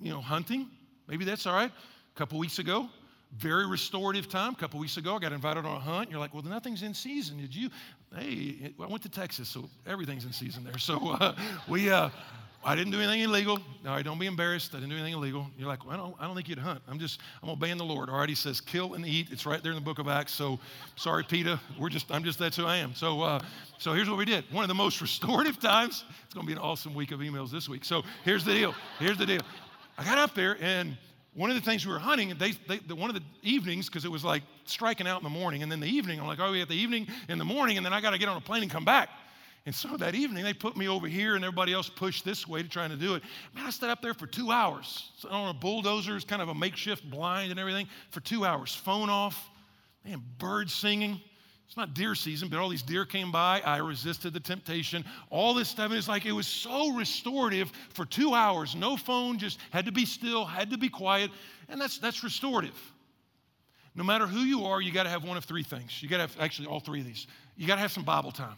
[0.00, 0.68] you know, hunting.
[1.08, 1.70] Maybe that's all right.
[1.70, 2.88] A couple weeks ago,
[3.36, 4.52] very restorative time.
[4.52, 6.10] A couple weeks ago, I got invited on a hunt.
[6.10, 7.38] You're like, well, nothing's in season.
[7.38, 7.68] Did you?
[8.16, 10.78] Hey, I went to Texas, so everything's in season there.
[10.78, 11.34] So uh,
[11.68, 12.10] we, uh,
[12.64, 13.58] I didn't do anything illegal.
[13.84, 14.72] All right, don't be embarrassed.
[14.72, 15.48] I didn't do anything illegal.
[15.58, 16.80] You're like, well, I don't, I don't think you'd hunt.
[16.88, 18.08] I'm just, I'm obeying the Lord.
[18.08, 19.28] All right, he says, kill and eat.
[19.32, 20.32] It's right there in the book of Acts.
[20.32, 20.60] So,
[20.94, 21.58] sorry, Peter.
[21.78, 22.94] We're just, I'm just, that's who I am.
[22.94, 23.40] So, uh,
[23.78, 24.44] so here's what we did.
[24.52, 26.04] One of the most restorative times.
[26.24, 27.84] It's going to be an awesome week of emails this week.
[27.84, 28.74] So here's the deal.
[28.98, 29.42] Here's the deal.
[29.98, 30.96] I got up there and
[31.34, 34.04] one of the things we were hunting, they, they, the, one of the evenings, because
[34.04, 36.52] it was like striking out in the morning, and then the evening, I'm like, oh,
[36.52, 38.40] we have the evening in the morning, and then I got to get on a
[38.40, 39.08] plane and come back.
[39.64, 42.62] And so that evening, they put me over here, and everybody else pushed this way
[42.62, 43.22] to trying to do it.
[43.54, 47.08] Man, I stood up there for two hours on a bulldozer, kind of a makeshift
[47.08, 48.74] blind and everything, for two hours.
[48.74, 49.50] Phone off,
[50.04, 51.20] man, birds singing.
[51.68, 53.62] It's not deer season, but all these deer came by.
[53.64, 55.04] I resisted the temptation.
[55.30, 55.92] All this stuff.
[55.92, 58.74] is like it was so restorative for two hours.
[58.74, 61.30] No phone, just had to be still, had to be quiet.
[61.68, 62.78] And that's, that's restorative.
[63.94, 66.02] No matter who you are, you got to have one of three things.
[66.02, 67.26] You got to have actually all three of these.
[67.56, 68.56] You got to have some Bible time.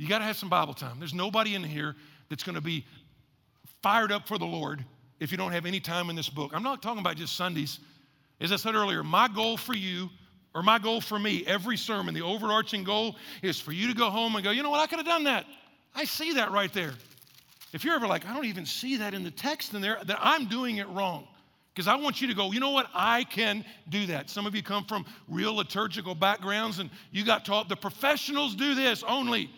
[0.00, 0.98] You got to have some Bible time.
[0.98, 1.94] There's nobody in here
[2.30, 2.86] that's going to be
[3.82, 4.82] fired up for the Lord
[5.20, 6.52] if you don't have any time in this book.
[6.54, 7.80] I'm not talking about just Sundays.
[8.40, 10.08] As I said earlier, my goal for you,
[10.54, 14.08] or my goal for me, every sermon, the overarching goal is for you to go
[14.08, 15.44] home and go, you know what, I could have done that.
[15.94, 16.94] I see that right there.
[17.74, 20.18] If you're ever like, I don't even see that in the text in there, that
[20.18, 21.28] I'm doing it wrong.
[21.74, 22.88] Because I want you to go, you know what?
[22.94, 24.30] I can do that.
[24.30, 28.74] Some of you come from real liturgical backgrounds and you got taught the professionals do
[28.74, 29.50] this only.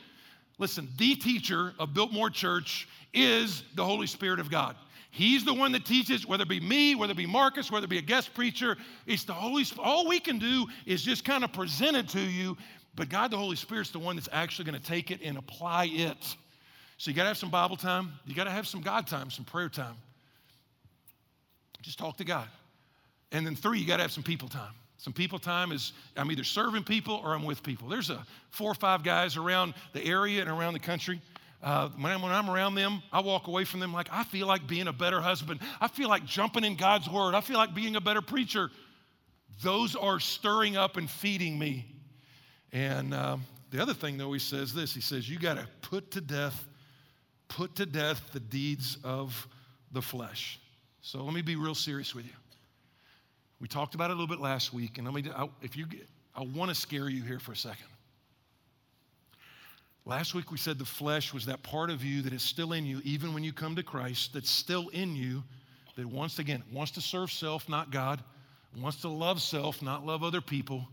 [0.63, 4.77] Listen, the teacher of Biltmore Church is the Holy Spirit of God.
[5.11, 7.91] He's the one that teaches, whether it be me, whether it be Marcus, whether it
[7.91, 8.77] be a guest preacher.
[9.05, 9.85] It's the Holy Spirit.
[9.85, 12.57] All we can do is just kind of present it to you,
[12.95, 15.87] but God, the Holy Spirit's the one that's actually going to take it and apply
[15.87, 16.37] it.
[16.97, 18.13] So you got to have some Bible time.
[18.25, 19.97] You got to have some God time, some prayer time.
[21.81, 22.47] Just talk to God.
[23.33, 24.75] And then three, you got to have some people time.
[25.03, 27.89] Some people time is I'm either serving people or I'm with people.
[27.89, 31.21] There's a four or five guys around the area and around the country.
[31.61, 34.69] Uh, when, when I'm around them, I walk away from them like I feel like
[34.69, 35.59] being a better husband.
[35.81, 37.35] I feel like jumping in God's word.
[37.35, 38.71] I feel like being a better preacher.
[39.61, 41.85] Those are stirring up and feeding me.
[42.73, 46.13] And um, the other thing, though, he says this he says, You got to put
[46.13, 46.65] to death,
[47.49, 49.49] put to death the deeds of
[49.91, 50.61] the flesh.
[51.01, 52.42] So let me be real serious with you.
[53.63, 55.31] We talked about it a little bit last week, and let me,
[55.63, 55.87] if you,
[56.35, 57.87] I want to scare you here for a second.
[60.05, 62.85] Last week we said the flesh was that part of you that is still in
[62.85, 65.45] you, even when you come to Christ, that's still in you,
[65.95, 68.21] that once again wants to serve self, not God,
[68.77, 70.89] wants to love self, not love other people,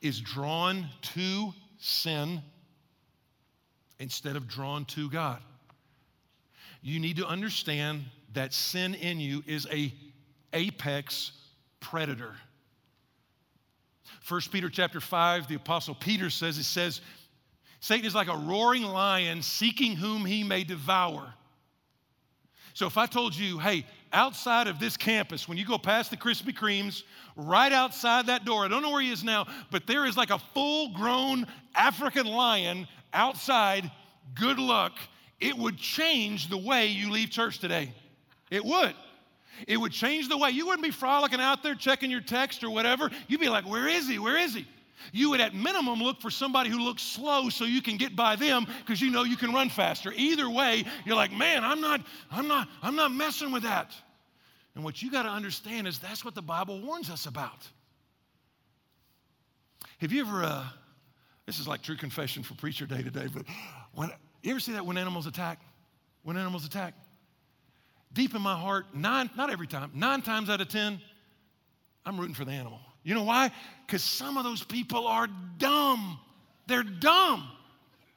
[0.00, 2.40] is drawn to sin
[3.98, 5.40] instead of drawn to God.
[6.82, 9.92] You need to understand that sin in you is a
[10.52, 11.32] apex
[11.84, 12.34] predator.
[14.26, 17.02] 1 Peter chapter 5, the apostle Peter says, it says,
[17.80, 21.34] Satan is like a roaring lion seeking whom he may devour.
[22.72, 26.16] So if I told you, hey, outside of this campus, when you go past the
[26.16, 27.02] Krispy Kremes,
[27.36, 30.30] right outside that door, I don't know where he is now, but there is like
[30.30, 33.90] a full grown African lion outside,
[34.34, 34.92] good luck.
[35.38, 37.92] It would change the way you leave church today.
[38.50, 38.94] It would.
[39.66, 40.50] It would change the way.
[40.50, 43.10] You wouldn't be frolicking out there checking your text or whatever.
[43.28, 44.18] You'd be like, where is he?
[44.18, 44.66] Where is he?
[45.12, 48.36] You would, at minimum, look for somebody who looks slow so you can get by
[48.36, 50.12] them because you know you can run faster.
[50.14, 53.92] Either way, you're like, man, I'm not, I'm not, I'm not messing with that.
[54.74, 57.68] And what you got to understand is that's what the Bible warns us about.
[59.98, 60.64] Have you ever, uh,
[61.46, 63.44] this is like true confession for preacher day today, but
[63.92, 64.10] when,
[64.42, 65.60] you ever see that when animals attack?
[66.22, 66.94] When animals attack?
[68.14, 71.00] Deep in my heart, nine, not every time, nine times out of 10,
[72.06, 72.78] I'm rooting for the animal.
[73.02, 73.50] You know why?
[73.86, 76.18] Because some of those people are dumb.
[76.66, 77.46] They're dumb.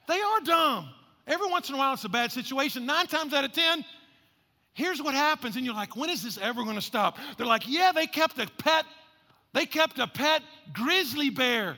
[0.06, 0.88] They are dumb.
[1.26, 2.86] Every once in a while, it's a bad situation.
[2.86, 3.84] Nine times out of 10,
[4.72, 5.56] here's what happens.
[5.56, 7.18] And you're like, when is this ever going to stop?
[7.36, 8.86] They're like, yeah, they kept a pet,
[9.52, 11.76] they kept a pet grizzly bear.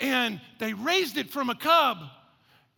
[0.00, 1.98] And they raised it from a cub.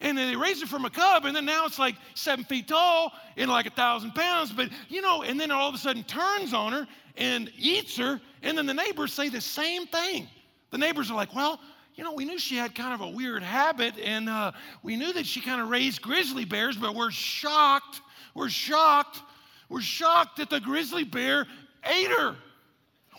[0.01, 2.69] And then they raised it from a cub, and then now it's like seven feet
[2.69, 4.53] tall and like a thousand pounds.
[4.53, 8.21] But you know, and then all of a sudden turns on her and eats her.
[8.43, 10.29] And then the neighbors say the same thing.
[10.71, 11.61] The neighbors are like, well,
[11.95, 14.53] you know, we knew she had kind of a weird habit, and uh,
[14.83, 18.01] we knew that she kind of raised grizzly bears, but we're shocked.
[18.35, 19.23] We're shocked.
[19.69, 21.47] We're shocked that the grizzly bear
[21.85, 22.35] ate her.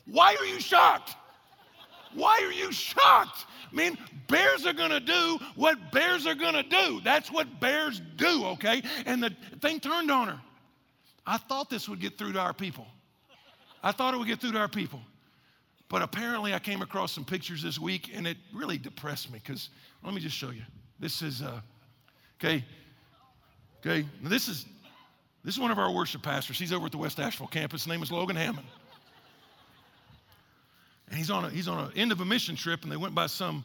[0.06, 1.16] Why are you shocked?
[2.14, 3.46] Why are you shocked?
[3.72, 7.02] I mean, bears are gonna do what bears are gonna do.
[7.04, 8.82] That's what bears do, okay?
[9.06, 10.40] And the thing turned on her.
[11.26, 12.88] I thought this would get through to our people.
[13.84, 15.02] I thought it would get through to our people.
[15.90, 19.70] But apparently, I came across some pictures this week and it really depressed me because
[20.04, 20.64] let me just show you.
[21.00, 21.62] This is, uh,
[22.40, 22.64] okay,
[23.86, 24.66] okay, this is,
[25.44, 26.58] this is one of our worship pastors.
[26.58, 27.84] He's over at the West Asheville campus.
[27.84, 28.68] His name is Logan Hammond.
[31.10, 33.14] And he's on, a, he's on an end of a mission trip and they went
[33.14, 33.64] by some,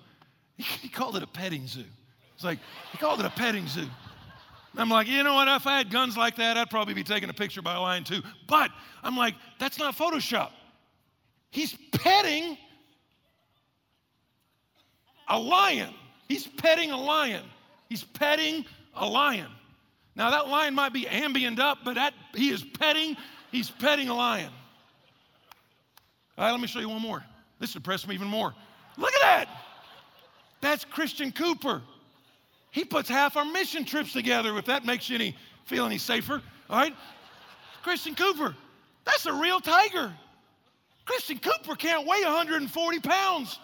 [0.63, 1.85] he, called it a petting zoo.
[2.35, 2.59] It's like,
[2.93, 3.87] he called it a petting zoo.
[4.77, 5.49] I'm like, you know what?
[5.49, 8.05] If I had guns like that, I'd probably be taking a picture by a lion
[8.05, 8.23] too.
[8.47, 8.71] But
[9.03, 10.51] I'm like, that's not Photoshop.
[11.51, 12.57] He's petting
[15.29, 15.93] a lion.
[16.29, 17.43] He's petting a lion.
[17.89, 19.49] He's petting a lion.
[20.15, 23.17] Now that lion might be Ambien'd up, but that he is petting,
[23.51, 24.53] he's petting a lion.
[26.39, 27.25] All right, let me show you one more.
[27.59, 28.55] This impressed me even more.
[28.97, 29.49] Look at that.
[30.61, 31.83] That's Christian Cooper.
[32.71, 36.43] He puts half our mission trips together, if that makes you any feel any safer.
[36.69, 36.95] All right?
[37.83, 38.55] Christian Cooper,
[39.05, 40.13] that's a real tiger.
[41.05, 43.59] Christian Cooper can't weigh 140 pounds.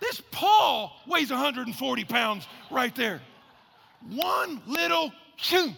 [0.00, 3.22] This Paul weighs 140 pounds right there.
[4.10, 5.72] One little shoe.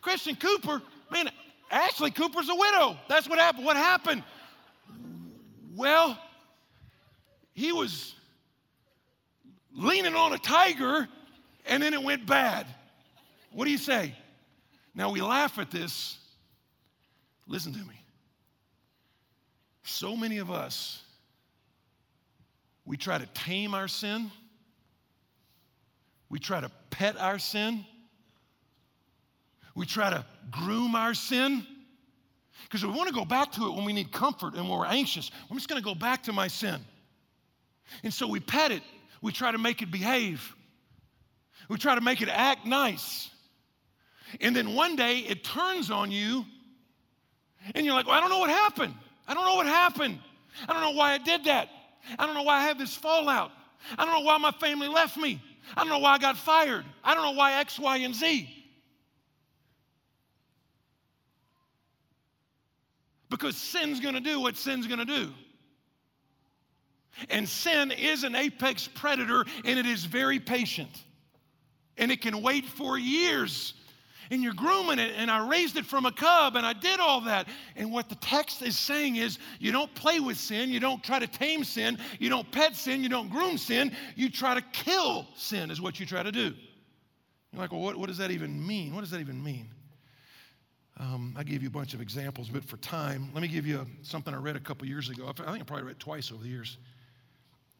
[0.00, 1.28] Christian Cooper, man,
[1.70, 2.96] Ashley Cooper's a widow.
[3.08, 3.66] That's what happened.
[3.66, 4.22] What happened?
[5.74, 6.18] Well,
[7.52, 8.14] he was
[9.76, 11.06] leaning on a tiger
[11.66, 12.66] and then it went bad.
[13.52, 14.14] What do you say?
[14.94, 16.18] Now we laugh at this.
[17.46, 18.00] Listen to me.
[19.84, 21.02] So many of us,
[22.84, 24.30] we try to tame our sin,
[26.28, 27.84] we try to pet our sin,
[29.76, 31.64] we try to groom our sin.
[32.64, 34.86] Because we want to go back to it when we need comfort and when we're
[34.86, 35.30] anxious.
[35.48, 36.80] I'm just going to go back to my sin.
[38.02, 38.82] And so we pet it,
[39.22, 40.54] we try to make it behave.
[41.68, 43.30] We try to make it act nice.
[44.40, 46.44] And then one day it turns on you,
[47.74, 48.94] and you're like, well, I don't know what happened.
[49.26, 50.18] I don't know what happened.
[50.68, 51.68] I don't know why I did that.
[52.18, 53.50] I don't know why I have this fallout.
[53.98, 55.40] I don't know why my family left me.
[55.76, 56.84] I don't know why I got fired.
[57.02, 58.48] I don't know why X, Y, and Z.
[63.28, 65.32] Because sin's gonna do what sin's gonna do.
[67.30, 71.04] And sin is an apex predator and it is very patient.
[71.96, 73.74] And it can wait for years.
[74.30, 77.20] And you're grooming it, and I raised it from a cub, and I did all
[77.22, 77.46] that.
[77.76, 81.18] And what the text is saying is you don't play with sin, you don't try
[81.18, 85.28] to tame sin, you don't pet sin, you don't groom sin, you try to kill
[85.36, 86.54] sin, is what you try to do.
[87.52, 88.94] You're like, well, what, what does that even mean?
[88.94, 89.68] What does that even mean?
[90.98, 93.86] Um, I gave you a bunch of examples, but for time, let me give you
[94.02, 95.28] something I read a couple years ago.
[95.28, 96.78] I think I probably read twice over the years.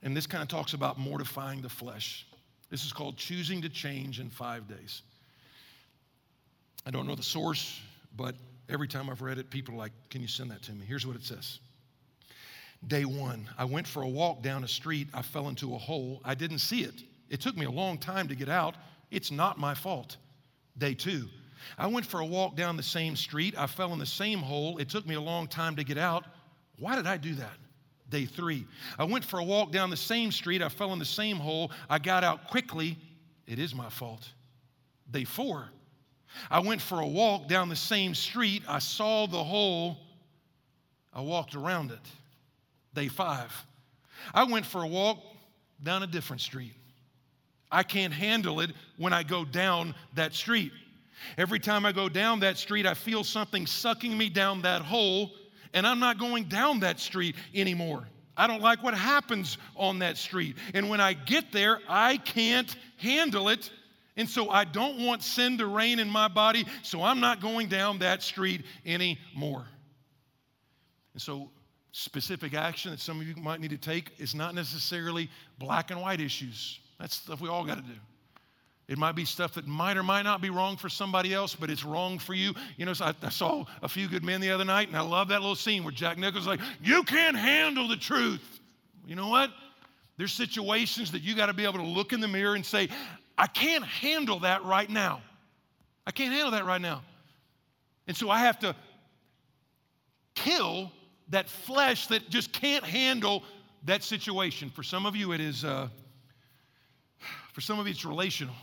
[0.07, 2.29] And this kind of talks about mortifying the flesh.
[2.71, 5.03] This is called choosing to change in five days.
[6.87, 7.81] I don't know the source,
[8.17, 8.37] but
[8.69, 10.87] every time I've read it, people are like, Can you send that to me?
[10.87, 11.59] Here's what it says
[12.87, 15.09] Day one, I went for a walk down a street.
[15.13, 16.21] I fell into a hole.
[16.25, 17.03] I didn't see it.
[17.29, 18.77] It took me a long time to get out.
[19.11, 20.19] It's not my fault.
[20.79, 21.27] Day two,
[21.77, 23.59] I went for a walk down the same street.
[23.59, 24.79] I fell in the same hole.
[24.79, 26.27] It took me a long time to get out.
[26.79, 27.57] Why did I do that?
[28.09, 28.67] Day three,
[28.99, 30.63] I went for a walk down the same street.
[30.63, 31.73] I fell in the same hole.
[31.91, 32.97] I got out quickly.
[33.47, 34.29] It is my fault.
[35.11, 35.69] Day four,
[36.51, 38.63] I went for a walk down the same street.
[38.69, 39.99] I saw the hole.
[41.13, 42.01] I walked around it.
[42.95, 43.53] Day five,
[44.33, 45.19] I went for a walk
[45.83, 46.75] down a different street.
[47.71, 50.73] I can't handle it when I go down that street.
[51.37, 55.33] Every time I go down that street, I feel something sucking me down that hole
[55.73, 58.07] and I'm not going down that street anymore.
[58.37, 60.57] I don't like what happens on that street.
[60.75, 63.71] And when I get there, I can't handle it.
[64.17, 67.69] And so I don't want sin to reign in my body, so I'm not going
[67.69, 69.67] down that street anymore.
[71.13, 71.51] And so,
[71.93, 76.01] specific action that some of you might need to take is not necessarily black and
[76.01, 76.79] white issues.
[77.01, 77.99] That's stuff we all got to do.
[78.89, 81.71] It might be stuff that might or might not be wrong for somebody else, but
[81.71, 82.55] it's wrong for you.
[82.77, 85.29] You know, I, I, saw a few good men the other night, and I love
[85.29, 88.61] that little scene where Jack Nicholson's like, You can't handle the truth.
[89.05, 89.51] You know what?
[90.19, 92.89] There's situations that you got to be able to look in the mirror and say,
[93.37, 95.21] I can't handle that right now.
[96.07, 97.03] I can't handle that right now.
[98.07, 98.75] And so I have to
[100.35, 100.93] kill
[101.31, 103.43] that flesh that just can't handle
[103.85, 104.71] that situation.
[104.71, 105.89] For some of you, it is, uh,
[107.53, 108.55] for some of you, it's relational.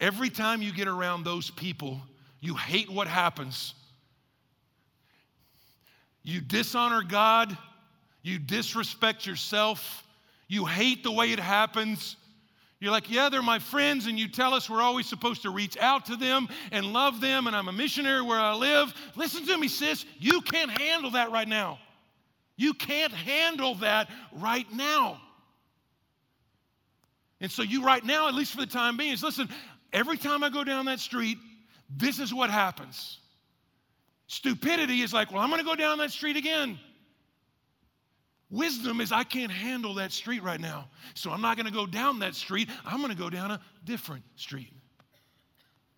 [0.00, 2.00] Every time you get around those people,
[2.40, 3.74] you hate what happens.
[6.22, 7.56] You dishonor God,
[8.22, 10.02] you disrespect yourself,
[10.48, 12.16] you hate the way it happens.
[12.80, 15.78] You're like, yeah, they're my friends, and you tell us we're always supposed to reach
[15.78, 18.92] out to them and love them, and I'm a missionary where I live.
[19.16, 20.04] Listen to me, sis.
[20.18, 21.78] You can't handle that right now.
[22.56, 25.20] You can't handle that right now.
[27.40, 29.48] And so, you right now, at least for the time being, is listen,
[29.94, 31.38] Every time I go down that street,
[31.88, 33.18] this is what happens.
[34.26, 36.78] Stupidity is like, well, I'm going to go down that street again.
[38.50, 40.88] Wisdom is, I can't handle that street right now.
[41.14, 42.68] So I'm not going to go down that street.
[42.84, 44.72] I'm going to go down a different street.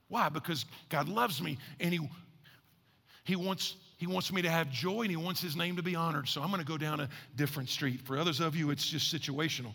[0.09, 0.29] Why?
[0.29, 2.01] Because God loves me and He,
[3.25, 5.97] he, wants, he wants me to have joy and He wants His name to be
[5.97, 6.29] honored.
[6.29, 8.03] So I'm going to go down a different street.
[8.03, 9.73] For others of you, it's just situational.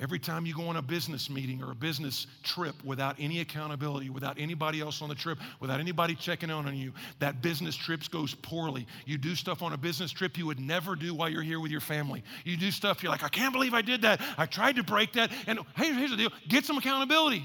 [0.00, 4.08] Every time you go on a business meeting or a business trip without any accountability,
[4.08, 8.00] without anybody else on the trip, without anybody checking in on you, that business trip
[8.10, 8.86] goes poorly.
[9.04, 11.70] You do stuff on a business trip you would never do while you're here with
[11.70, 12.24] your family.
[12.44, 14.22] You do stuff you're like, I can't believe I did that.
[14.38, 15.30] I tried to break that.
[15.46, 17.44] And hey, here's the deal get some accountability.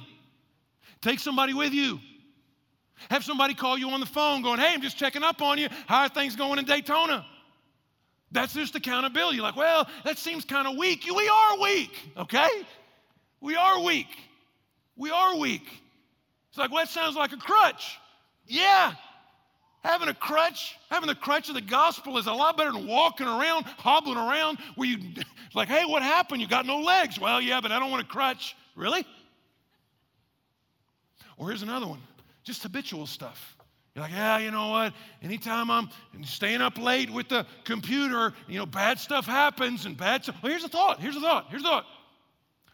[1.01, 1.99] Take somebody with you.
[3.09, 5.67] Have somebody call you on the phone going, hey, I'm just checking up on you.
[5.85, 7.25] How are things going in Daytona?
[8.31, 9.39] That's just accountability.
[9.39, 11.05] Like, well, that seems kind of weak.
[11.05, 12.49] We are weak, okay?
[13.39, 14.07] We are weak.
[14.95, 15.65] We are weak.
[16.49, 17.97] It's like, well, that sounds like a crutch.
[18.45, 18.93] Yeah.
[19.83, 23.27] Having a crutch, having the crutch of the gospel is a lot better than walking
[23.27, 24.97] around, hobbling around where you,
[25.53, 26.41] like, hey, what happened?
[26.41, 27.19] You got no legs.
[27.19, 28.55] Well, yeah, but I don't want a crutch.
[28.75, 29.05] Really?
[31.37, 31.99] Or here's another one
[32.43, 33.56] just habitual stuff.
[33.97, 34.93] You're like, yeah, you know what?
[35.23, 35.89] Anytime I'm
[36.23, 40.35] staying up late with the computer, you know, bad stuff happens and bad stuff.
[40.43, 40.99] Well, here's a thought.
[40.99, 41.47] Here's a thought.
[41.49, 41.85] Here's a thought.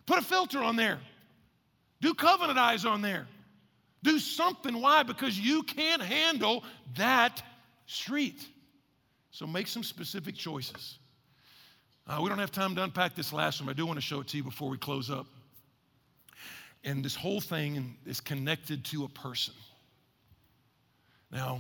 [0.06, 1.00] Put a filter on there.
[2.02, 3.26] Do covenant eyes on there.
[4.04, 4.82] Do something.
[4.82, 5.04] Why?
[5.04, 6.66] Because you can't handle
[6.98, 7.42] that
[7.86, 8.46] street.
[9.32, 10.98] So make some specific choices.
[12.06, 14.20] Uh, we don't have time to unpack this last one, I do want to show
[14.20, 15.28] it to you before we close up.
[16.84, 19.54] And this whole thing is connected to a person.
[21.34, 21.60] Now,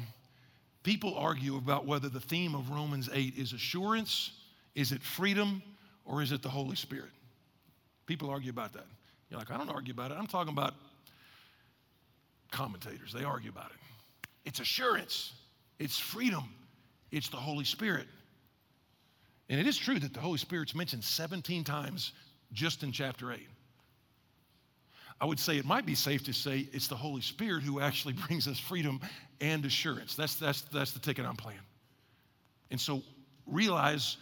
[0.84, 4.32] people argue about whether the theme of Romans 8 is assurance,
[4.76, 5.64] is it freedom,
[6.06, 7.10] or is it the Holy Spirit?
[8.06, 8.86] People argue about that.
[9.30, 10.18] You're like, I don't argue about it.
[10.20, 10.76] I'm talking about
[12.52, 13.12] commentators.
[13.12, 13.78] They argue about it.
[14.46, 15.34] It's assurance,
[15.80, 16.44] it's freedom,
[17.12, 18.08] it's the Holy Spirit.
[19.50, 22.12] And it is true that the Holy Spirit's mentioned 17 times
[22.52, 23.40] just in chapter 8.
[25.24, 28.14] I would say it might be safe to say it's the Holy Spirit who actually
[28.28, 29.00] brings us freedom
[29.40, 30.16] and assurance.
[30.18, 31.62] That's, that's, that's the ticket I'm playing.
[32.72, 33.02] And so
[33.48, 34.18] realize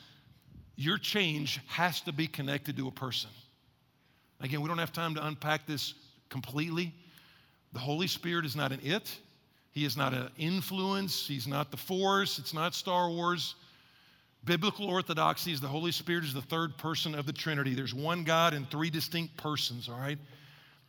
[0.75, 3.31] your change has to be connected to a person.
[4.41, 5.95] Again, we don't have time to unpack this
[6.29, 6.93] completely.
[7.73, 9.17] The Holy Spirit is not an it,
[9.71, 13.55] He is not an influence, He's not the force, it's not Star Wars.
[14.45, 17.73] Biblical orthodoxy is the Holy Spirit is the third person of the Trinity.
[17.73, 20.19] There's one God and three distinct persons, all right?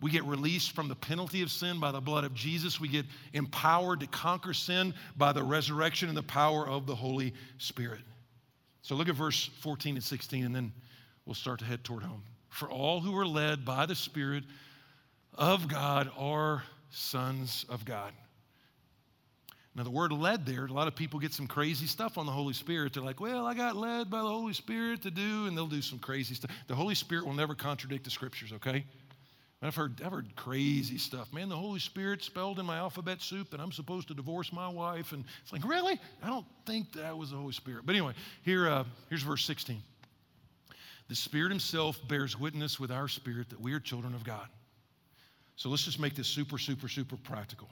[0.02, 2.80] We get released from the penalty of sin by the blood of Jesus.
[2.80, 7.32] We get empowered to conquer sin by the resurrection and the power of the Holy
[7.58, 8.00] Spirit.
[8.82, 10.72] So look at verse 14 and 16, and then
[11.24, 12.24] we'll start to head toward home.
[12.48, 14.42] For all who are led by the Spirit
[15.34, 18.12] of God are sons of God.
[19.74, 22.32] Now, the word led there, a lot of people get some crazy stuff on the
[22.32, 22.92] Holy Spirit.
[22.92, 25.80] They're like, well, I got led by the Holy Spirit to do, and they'll do
[25.80, 26.50] some crazy stuff.
[26.66, 28.84] The Holy Spirit will never contradict the scriptures, okay?
[29.62, 31.32] I've heard, I've heard crazy stuff.
[31.32, 34.68] Man, the Holy Spirit spelled in my alphabet soup, and I'm supposed to divorce my
[34.68, 35.12] wife.
[35.12, 36.00] And it's like, really?
[36.20, 37.86] I don't think that was the Holy Spirit.
[37.86, 39.80] But anyway, here, uh, here's verse 16.
[41.08, 44.48] The Spirit Himself bears witness with our spirit that we are children of God.
[45.54, 47.68] So let's just make this super, super, super practical.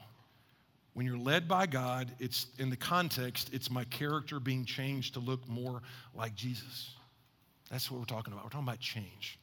[0.93, 5.19] When you're led by God, it's in the context, it's my character being changed to
[5.19, 5.81] look more
[6.13, 6.93] like Jesus.
[7.69, 8.45] That's what we're talking about.
[8.45, 9.39] We're talking about change.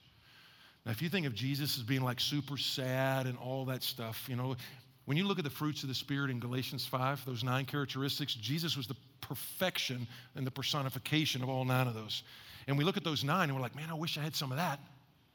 [0.89, 4.25] Now, if you think of Jesus as being like super sad and all that stuff,
[4.27, 4.57] you know,
[5.05, 8.33] when you look at the fruits of the Spirit in Galatians 5, those nine characteristics,
[8.33, 12.23] Jesus was the perfection and the personification of all nine of those.
[12.67, 14.51] And we look at those nine and we're like, man, I wish I had some
[14.51, 14.81] of that.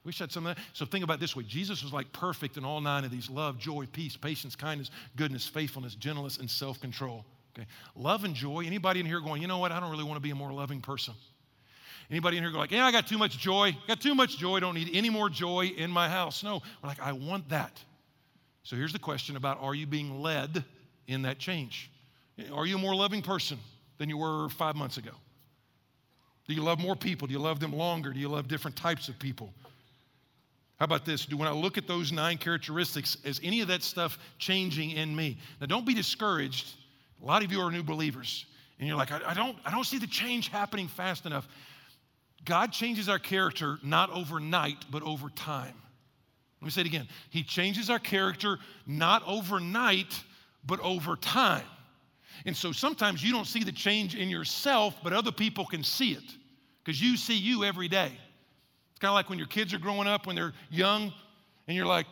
[0.03, 0.63] Wish I had some of that.
[0.73, 3.59] So think about this way Jesus was like perfect in all nine of these love,
[3.59, 7.25] joy, peace, patience, kindness, goodness, faithfulness, gentleness, and self control.
[7.55, 7.67] Okay?
[7.95, 8.63] Love and joy.
[8.65, 9.71] Anybody in here going, you know what?
[9.71, 11.13] I don't really want to be a more loving person.
[12.09, 13.75] Anybody in here go like, yeah, I got too much joy.
[13.87, 14.59] Got too much joy.
[14.59, 16.43] Don't need any more joy in my house.
[16.43, 17.81] No, we're like, I want that.
[18.63, 20.63] So here's the question about are you being led
[21.07, 21.89] in that change?
[22.51, 23.59] Are you a more loving person
[23.97, 25.11] than you were five months ago?
[26.47, 27.27] Do you love more people?
[27.27, 28.11] Do you love them longer?
[28.11, 29.53] Do you love different types of people?
[30.79, 31.25] How about this?
[31.25, 35.15] Do when I look at those nine characteristics, is any of that stuff changing in
[35.15, 35.37] me?
[35.61, 36.73] Now, don't be discouraged.
[37.21, 38.45] A lot of you are new believers,
[38.79, 41.47] and you're like, I, I don't, I don't see the change happening fast enough.
[42.45, 45.73] God changes our character not overnight, but over time.
[46.61, 47.07] Let me say it again.
[47.29, 50.21] He changes our character not overnight,
[50.65, 51.65] but over time.
[52.45, 56.13] And so sometimes you don't see the change in yourself, but other people can see
[56.13, 56.23] it
[56.83, 58.11] because you see you every day.
[58.91, 61.13] It's kind of like when your kids are growing up, when they're young,
[61.67, 62.05] and you're like,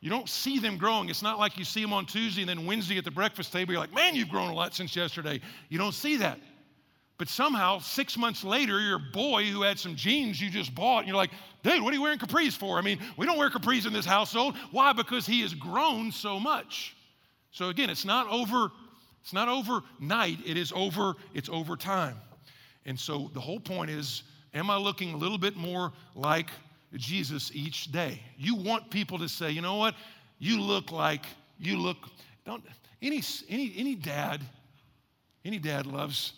[0.00, 1.08] you don't see them growing.
[1.08, 3.72] It's not like you see them on Tuesday and then Wednesday at the breakfast table,
[3.72, 5.40] you're like, man, you've grown a lot since yesterday.
[5.68, 6.38] You don't see that.
[7.18, 11.08] But somehow, six months later, your boy who had some jeans you just bought, and
[11.08, 11.32] you're like,
[11.64, 12.78] dude, what are you wearing capris for?
[12.78, 14.56] I mean, we don't wear capris in this household.
[14.70, 14.92] Why?
[14.92, 16.96] Because he has grown so much.
[17.50, 18.70] So again, it's not over,
[19.20, 22.16] it's not overnight, it is over, it's over time.
[22.86, 24.22] And so the whole point is,
[24.54, 26.50] am I looking a little bit more like
[26.94, 28.22] Jesus each day?
[28.36, 29.96] You want people to say, you know what?
[30.38, 31.26] You look like,
[31.58, 31.96] you look,
[32.46, 32.62] don't,
[33.02, 34.40] any, any, any dad,
[35.44, 36.32] any dad loves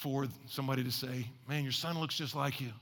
[0.00, 2.68] for somebody to say, Man, your son looks just like you.
[2.68, 2.74] Your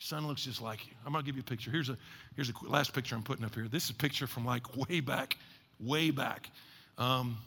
[0.00, 0.92] son looks just like you.
[1.06, 1.70] I'm going to give you a picture.
[1.70, 1.96] Here's a,
[2.34, 3.68] here's a last picture I'm putting up here.
[3.68, 5.36] This is a picture from like way back,
[5.78, 6.50] way back.
[6.98, 7.38] Um,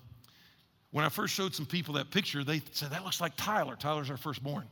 [0.91, 3.75] when I first showed some people that picture, they said, That looks like Tyler.
[3.75, 4.65] Tyler's our firstborn.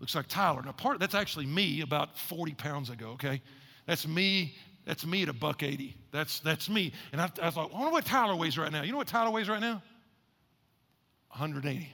[0.00, 0.62] Looks like Tyler.
[0.62, 3.40] Now, part that's actually me about 40 pounds ago, okay?
[3.86, 4.54] That's me.
[4.86, 5.96] That's me at a buck 80.
[6.10, 6.92] That's, that's me.
[7.12, 8.82] And I, I thought, I wonder what Tyler weighs right now.
[8.82, 9.82] You know what Tyler weighs right now?
[11.28, 11.88] 180.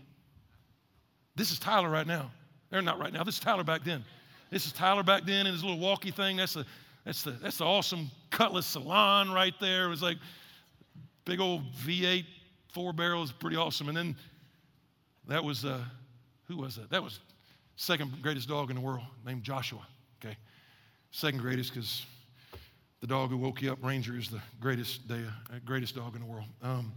[1.41, 2.31] This is Tyler right now.
[2.69, 3.25] They're not right now.
[3.25, 4.05] This is Tyler back then.
[4.51, 6.37] This is Tyler back then in his little walkie thing.
[6.37, 6.67] That's the,
[7.07, 9.87] that's the, that's the awesome Cutlass Salon right there.
[9.87, 10.19] It was like
[11.25, 12.27] big old V8
[12.75, 13.89] four barrels, pretty awesome.
[13.89, 14.17] And then
[15.29, 15.83] that was, uh,
[16.47, 16.91] who was that?
[16.91, 17.21] That was
[17.77, 19.87] second greatest dog in the world named Joshua.
[20.23, 20.37] Okay.
[21.11, 22.05] Second greatest because
[23.01, 26.21] the dog who woke you up, Ranger, is the greatest, day, uh, greatest dog in
[26.21, 26.49] the world.
[26.63, 26.93] Um,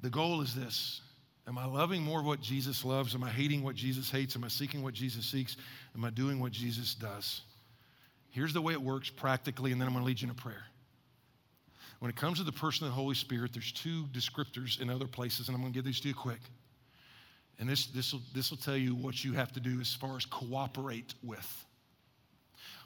[0.00, 1.00] the goal is this
[1.48, 3.14] Am I loving more of what Jesus loves?
[3.14, 4.36] Am I hating what Jesus hates?
[4.36, 5.56] Am I seeking what Jesus seeks?
[5.94, 7.40] Am I doing what Jesus does?
[8.30, 10.34] Here's the way it works practically, and then I'm going to lead you in a
[10.34, 10.64] prayer.
[12.00, 15.06] When it comes to the person of the Holy Spirit, there's two descriptors in other
[15.06, 16.40] places, and I'm going to give these to you quick.
[17.58, 20.16] And this, this, will, this will tell you what you have to do as far
[20.16, 21.64] as cooperate with.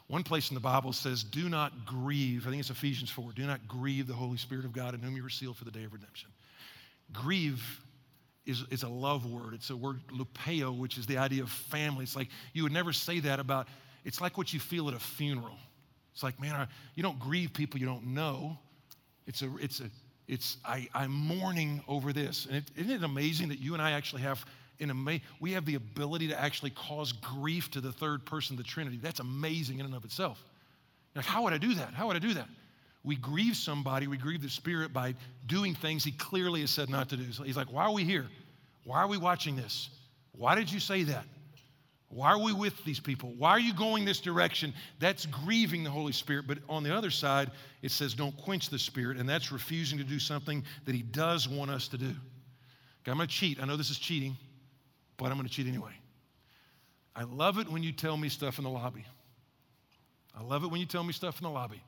[0.07, 2.47] One place in the Bible says, Do not grieve.
[2.47, 3.33] I think it's Ephesians 4.
[3.35, 5.71] Do not grieve the Holy Spirit of God in whom you were sealed for the
[5.73, 6.31] day of redemption.
[7.13, 7.81] Grieve
[8.47, 9.55] is, is a love word.
[9.55, 12.05] It's a word lupeo, which is the idea of family.
[12.05, 13.69] It's like you would never say that about,
[14.05, 15.57] it's like what you feel at a funeral.
[16.13, 18.59] It's like, man, I, you don't grieve people you don't know.
[19.27, 19.85] It's a, it's a,
[20.29, 22.47] it's, I, I'm mourning over this.
[22.47, 24.45] And it, isn't it amazing that you and I actually have
[24.79, 28.59] in ama- we have the ability to actually cause grief to the third person of
[28.59, 28.99] the Trinity.
[29.01, 30.43] That's amazing in and of itself.
[31.15, 31.95] Like, how would I do that?
[31.95, 32.49] How would I do that?
[33.05, 35.15] We grieve somebody, we grieve the Spirit by
[35.47, 37.33] doing things He clearly has said not to do.
[37.33, 38.27] So he's like, Why are we here?
[38.85, 39.91] Why are we watching this?
[40.33, 41.25] Why did you say that?
[42.09, 43.33] Why are we with these people?
[43.39, 44.75] Why are you going this direction?
[44.99, 46.47] That's grieving the Holy Spirit.
[46.47, 47.51] But on the other side,
[47.81, 51.49] it says, Don't quench the Spirit, and that's refusing to do something that He does
[51.49, 52.05] want us to do.
[52.05, 53.63] Okay, I'm going to cheat.
[53.63, 54.37] I know this is cheating,
[55.17, 55.93] but I'm going to cheat anyway.
[57.17, 59.05] I love it when you tell me stuff in the lobby.
[60.39, 61.83] I love it when you tell me stuff in the lobby.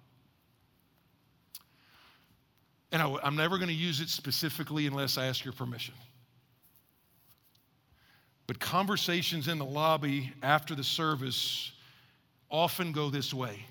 [2.95, 5.95] And I, am never going to use it specifically unless I ask your permission.
[8.47, 11.72] But conversations in the lobby after the service
[12.49, 13.66] often go this way.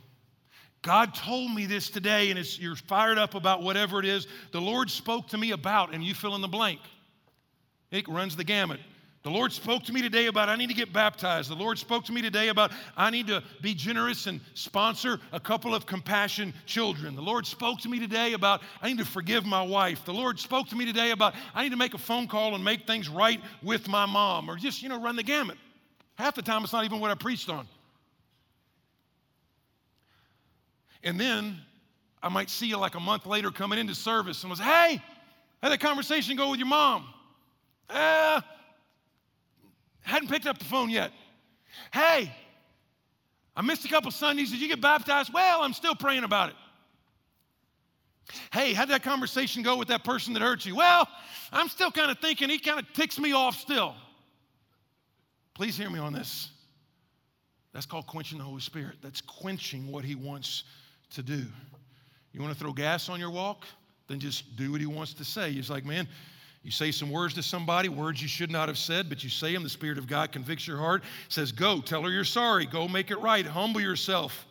[0.81, 4.91] God told me this today, and you're fired up about whatever it is the Lord
[4.91, 6.81] spoke to me about, and you fill in the blank.
[7.91, 8.81] It runs the gamut.
[9.23, 11.49] The Lord spoke to me today about I need to get baptized.
[11.49, 15.39] The Lord spoke to me today about I need to be generous and sponsor a
[15.39, 17.15] couple of compassion children.
[17.15, 20.03] The Lord spoke to me today about I need to forgive my wife.
[20.03, 22.65] The Lord spoke to me today about I need to make a phone call and
[22.65, 25.57] make things right with my mom or just, you know, run the gamut.
[26.15, 27.65] Half the time it's not even what I preached on.
[31.01, 31.59] And then
[32.21, 35.01] I might see you like a month later coming into service and was, hey,
[35.61, 37.05] how that conversation go with your mom?
[37.89, 38.41] Eh,
[40.03, 41.11] Hadn't picked up the phone yet.
[41.91, 42.31] Hey,
[43.55, 44.51] I missed a couple Sundays.
[44.51, 45.33] Did you get baptized?
[45.33, 46.55] Well, I'm still praying about it.
[48.51, 50.75] Hey, how'd that conversation go with that person that hurt you?
[50.75, 51.07] Well,
[51.51, 53.95] I'm still kind of thinking he kind of ticks me off still.
[55.53, 56.49] Please hear me on this.
[57.73, 58.95] That's called quenching the Holy Spirit.
[59.01, 60.63] That's quenching what he wants
[61.11, 61.43] to do.
[62.31, 63.65] You want to throw gas on your walk?
[64.07, 65.51] Then just do what he wants to say.
[65.51, 66.07] He's like, man,
[66.63, 69.53] you say some words to somebody, words you should not have said, but you say
[69.53, 69.63] them.
[69.63, 72.65] The Spirit of God convicts your heart, says, Go, tell her you're sorry.
[72.65, 73.45] Go make it right.
[73.45, 74.45] Humble yourself.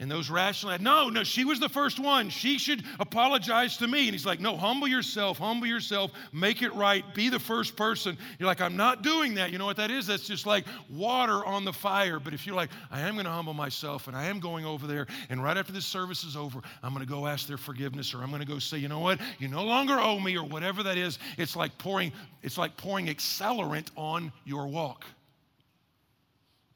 [0.00, 2.30] And those rational, no, no, she was the first one.
[2.30, 4.04] She should apologize to me.
[4.04, 8.16] And he's like, no, humble yourself, humble yourself, make it right, be the first person.
[8.38, 9.52] You're like, I'm not doing that.
[9.52, 10.06] You know what that is?
[10.06, 12.18] That's just like water on the fire.
[12.18, 14.86] But if you're like, I am going to humble myself and I am going over
[14.86, 18.14] there, and right after this service is over, I'm going to go ask their forgiveness,
[18.14, 20.44] or I'm going to go say, you know what, you no longer owe me, or
[20.44, 21.18] whatever that is.
[21.36, 22.10] It's like pouring,
[22.42, 25.04] it's like pouring accelerant on your walk.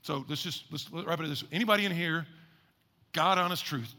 [0.02, 1.44] So let's just let's wrap it this.
[1.50, 2.26] Anybody in here?
[3.14, 3.94] God honest truth.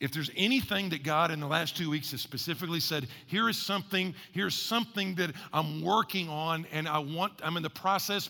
[0.00, 3.56] If there's anything that God in the last two weeks has specifically said, here is
[3.56, 8.28] something, here's something that I'm working on and I want, I'm in the process,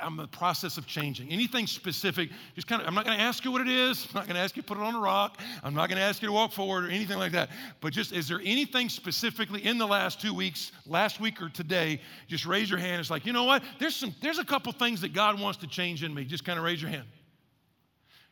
[0.00, 1.30] I'm in the process of changing.
[1.30, 4.06] Anything specific, just kind of, I'm not going to ask you what it is.
[4.10, 5.40] I'm not going to ask you to put it on a rock.
[5.64, 7.50] I'm not going to ask you to walk forward or anything like that.
[7.80, 12.00] But just, is there anything specifically in the last two weeks, last week or today?
[12.28, 13.00] Just raise your hand.
[13.00, 13.62] It's like, you know what?
[13.80, 16.24] There's some, there's a couple things that God wants to change in me.
[16.24, 17.06] Just kind of raise your hand.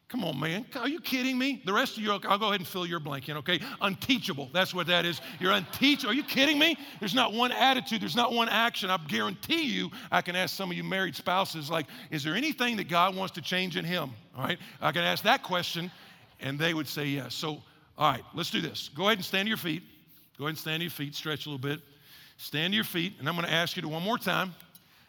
[0.08, 0.64] Come on, man.
[0.76, 1.62] Are you kidding me?
[1.66, 3.58] The rest of you, I'll go ahead and fill your blank in, okay?
[3.80, 4.48] Unteachable.
[4.52, 5.20] That's what that is.
[5.40, 6.12] You're unteachable.
[6.12, 6.78] Are you kidding me?
[7.00, 8.88] There's not one attitude, there's not one action.
[8.88, 12.76] I guarantee you, I can ask some of you married spouses, like, is there anything
[12.76, 14.10] that God wants to change in him?
[14.36, 14.58] All right?
[14.80, 15.90] I can ask that question,
[16.38, 17.34] and they would say yes.
[17.34, 17.60] So,
[17.98, 18.90] all right, let's do this.
[18.94, 19.82] Go ahead and stand to your feet.
[20.38, 21.80] Go ahead and stand to your feet, stretch a little bit.
[22.36, 24.54] Stand to your feet, and I'm going to ask you to one more time.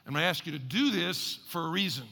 [0.07, 2.05] I'm going to ask you to do this for a reason.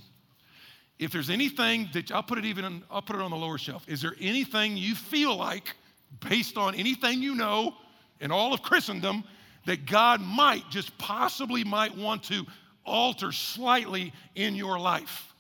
[0.98, 3.88] If there's anything that I'll put it even I'll put it on the lower shelf.
[3.88, 5.76] Is there anything you feel like,
[6.22, 7.76] based on anything you know
[8.22, 9.24] in all of Christendom,
[9.66, 12.46] that God might just possibly might want to
[12.86, 15.34] alter slightly in your life?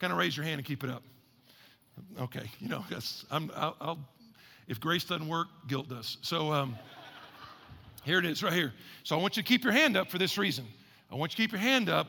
[0.00, 1.02] Kind of raise your hand and keep it up.
[2.20, 3.98] Okay, you know, yes, I'm, I'll, I'll,
[4.66, 6.18] if grace doesn't work, guilt does.
[6.20, 6.76] So um,
[8.04, 8.72] here it is, right here.
[9.04, 10.66] So I want you to keep your hand up for this reason.
[11.10, 12.08] I want you to keep your hand up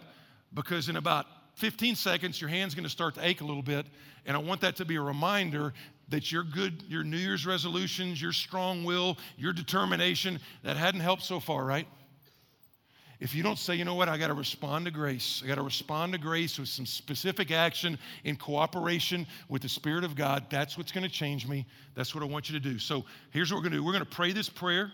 [0.53, 1.27] because in about
[1.57, 3.87] 15 seconds, your hand's going to start to ache a little bit.
[4.25, 5.73] And I want that to be a reminder
[6.09, 11.23] that your good, your New Year's resolutions, your strong will, your determination, that hadn't helped
[11.23, 11.87] so far, right?
[13.19, 15.55] If you don't say, you know what, I got to respond to grace, I got
[15.55, 20.45] to respond to grace with some specific action in cooperation with the Spirit of God,
[20.51, 21.65] that's what's going to change me.
[21.95, 22.77] That's what I want you to do.
[22.77, 24.91] So here's what we're going to do we're going to pray this prayer,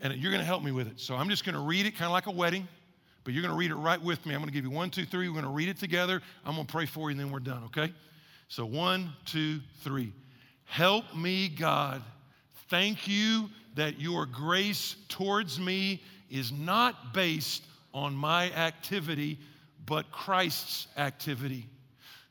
[0.00, 0.98] and you're going to help me with it.
[0.98, 2.66] So I'm just going to read it kind of like a wedding
[3.24, 4.34] but you're going to read it right with me.
[4.34, 5.28] I'm going to give you one, two, three.
[5.28, 6.22] We're going to read it together.
[6.44, 7.92] I'm going to pray for you, and then we're done, okay?
[8.48, 10.12] So, one, two, three.
[10.64, 12.02] Help me, God.
[12.68, 19.38] Thank you that your grace towards me is not based on my activity,
[19.86, 21.66] but Christ's activity.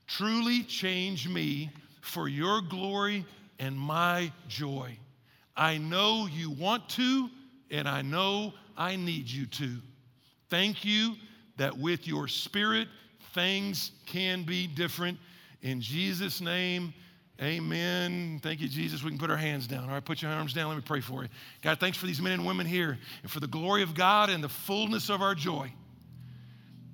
[0.07, 1.69] Truly change me
[2.01, 3.25] for your glory
[3.59, 4.97] and my joy.
[5.55, 7.29] I know you want to,
[7.69, 9.77] and I know I need you to.
[10.49, 11.15] Thank you
[11.57, 12.87] that with your spirit,
[13.33, 15.17] things can be different.
[15.61, 16.93] In Jesus' name,
[17.41, 18.41] Amen.
[18.43, 19.01] Thank you, Jesus.
[19.01, 19.85] We can put our hands down.
[19.85, 20.67] All right, put your arms down.
[20.67, 21.29] Let me pray for you.
[21.61, 24.43] God, thanks for these men and women here and for the glory of God and
[24.43, 25.71] the fullness of our joy.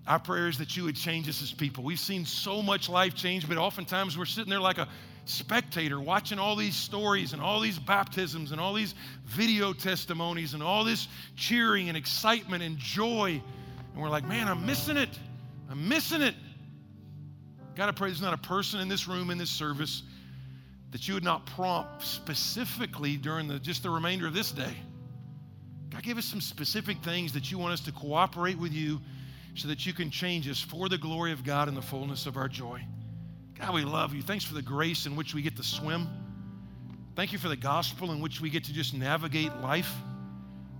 [0.05, 1.83] Our prayer is that you would change us as people.
[1.83, 4.87] We've seen so much life change, but oftentimes we're sitting there like a
[5.25, 8.93] spectator watching all these stories and all these baptisms and all these
[9.25, 13.41] video testimonies and all this cheering and excitement and joy.
[13.93, 15.09] And we're like, man, I'm missing it.
[15.69, 16.35] I'm missing it.
[17.75, 20.03] God, I pray there's not a person in this room, in this service,
[20.91, 24.73] that you would not prompt specifically during the, just the remainder of this day.
[25.89, 29.01] God, give us some specific things that you want us to cooperate with you
[29.55, 32.37] so that you can change us for the glory of God and the fullness of
[32.37, 32.81] our joy.
[33.59, 34.21] God, we love you.
[34.21, 36.07] Thanks for the grace in which we get to swim.
[37.15, 39.91] Thank you for the gospel in which we get to just navigate life.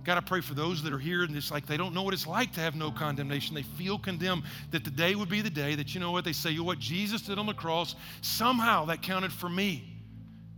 [0.04, 2.14] God, I pray for those that are here and it's like they don't know what
[2.14, 3.54] it's like to have no condemnation.
[3.54, 4.44] They feel condemned.
[4.70, 6.64] That the day would be the day that you know what they say, you know
[6.64, 9.82] what Jesus did on the cross, somehow that counted for me.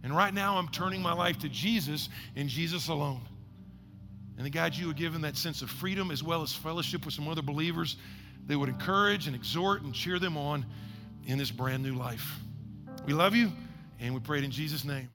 [0.02, 3.22] And right now, I'm turning my life to Jesus and Jesus alone.
[4.36, 7.04] And the God, you would give them that sense of freedom as well as fellowship
[7.04, 7.96] with some other believers
[8.48, 10.66] that would encourage and exhort and cheer them on
[11.28, 12.40] in this brand new life.
[13.06, 13.52] We love you,
[14.00, 15.10] and we pray it in Jesus' name.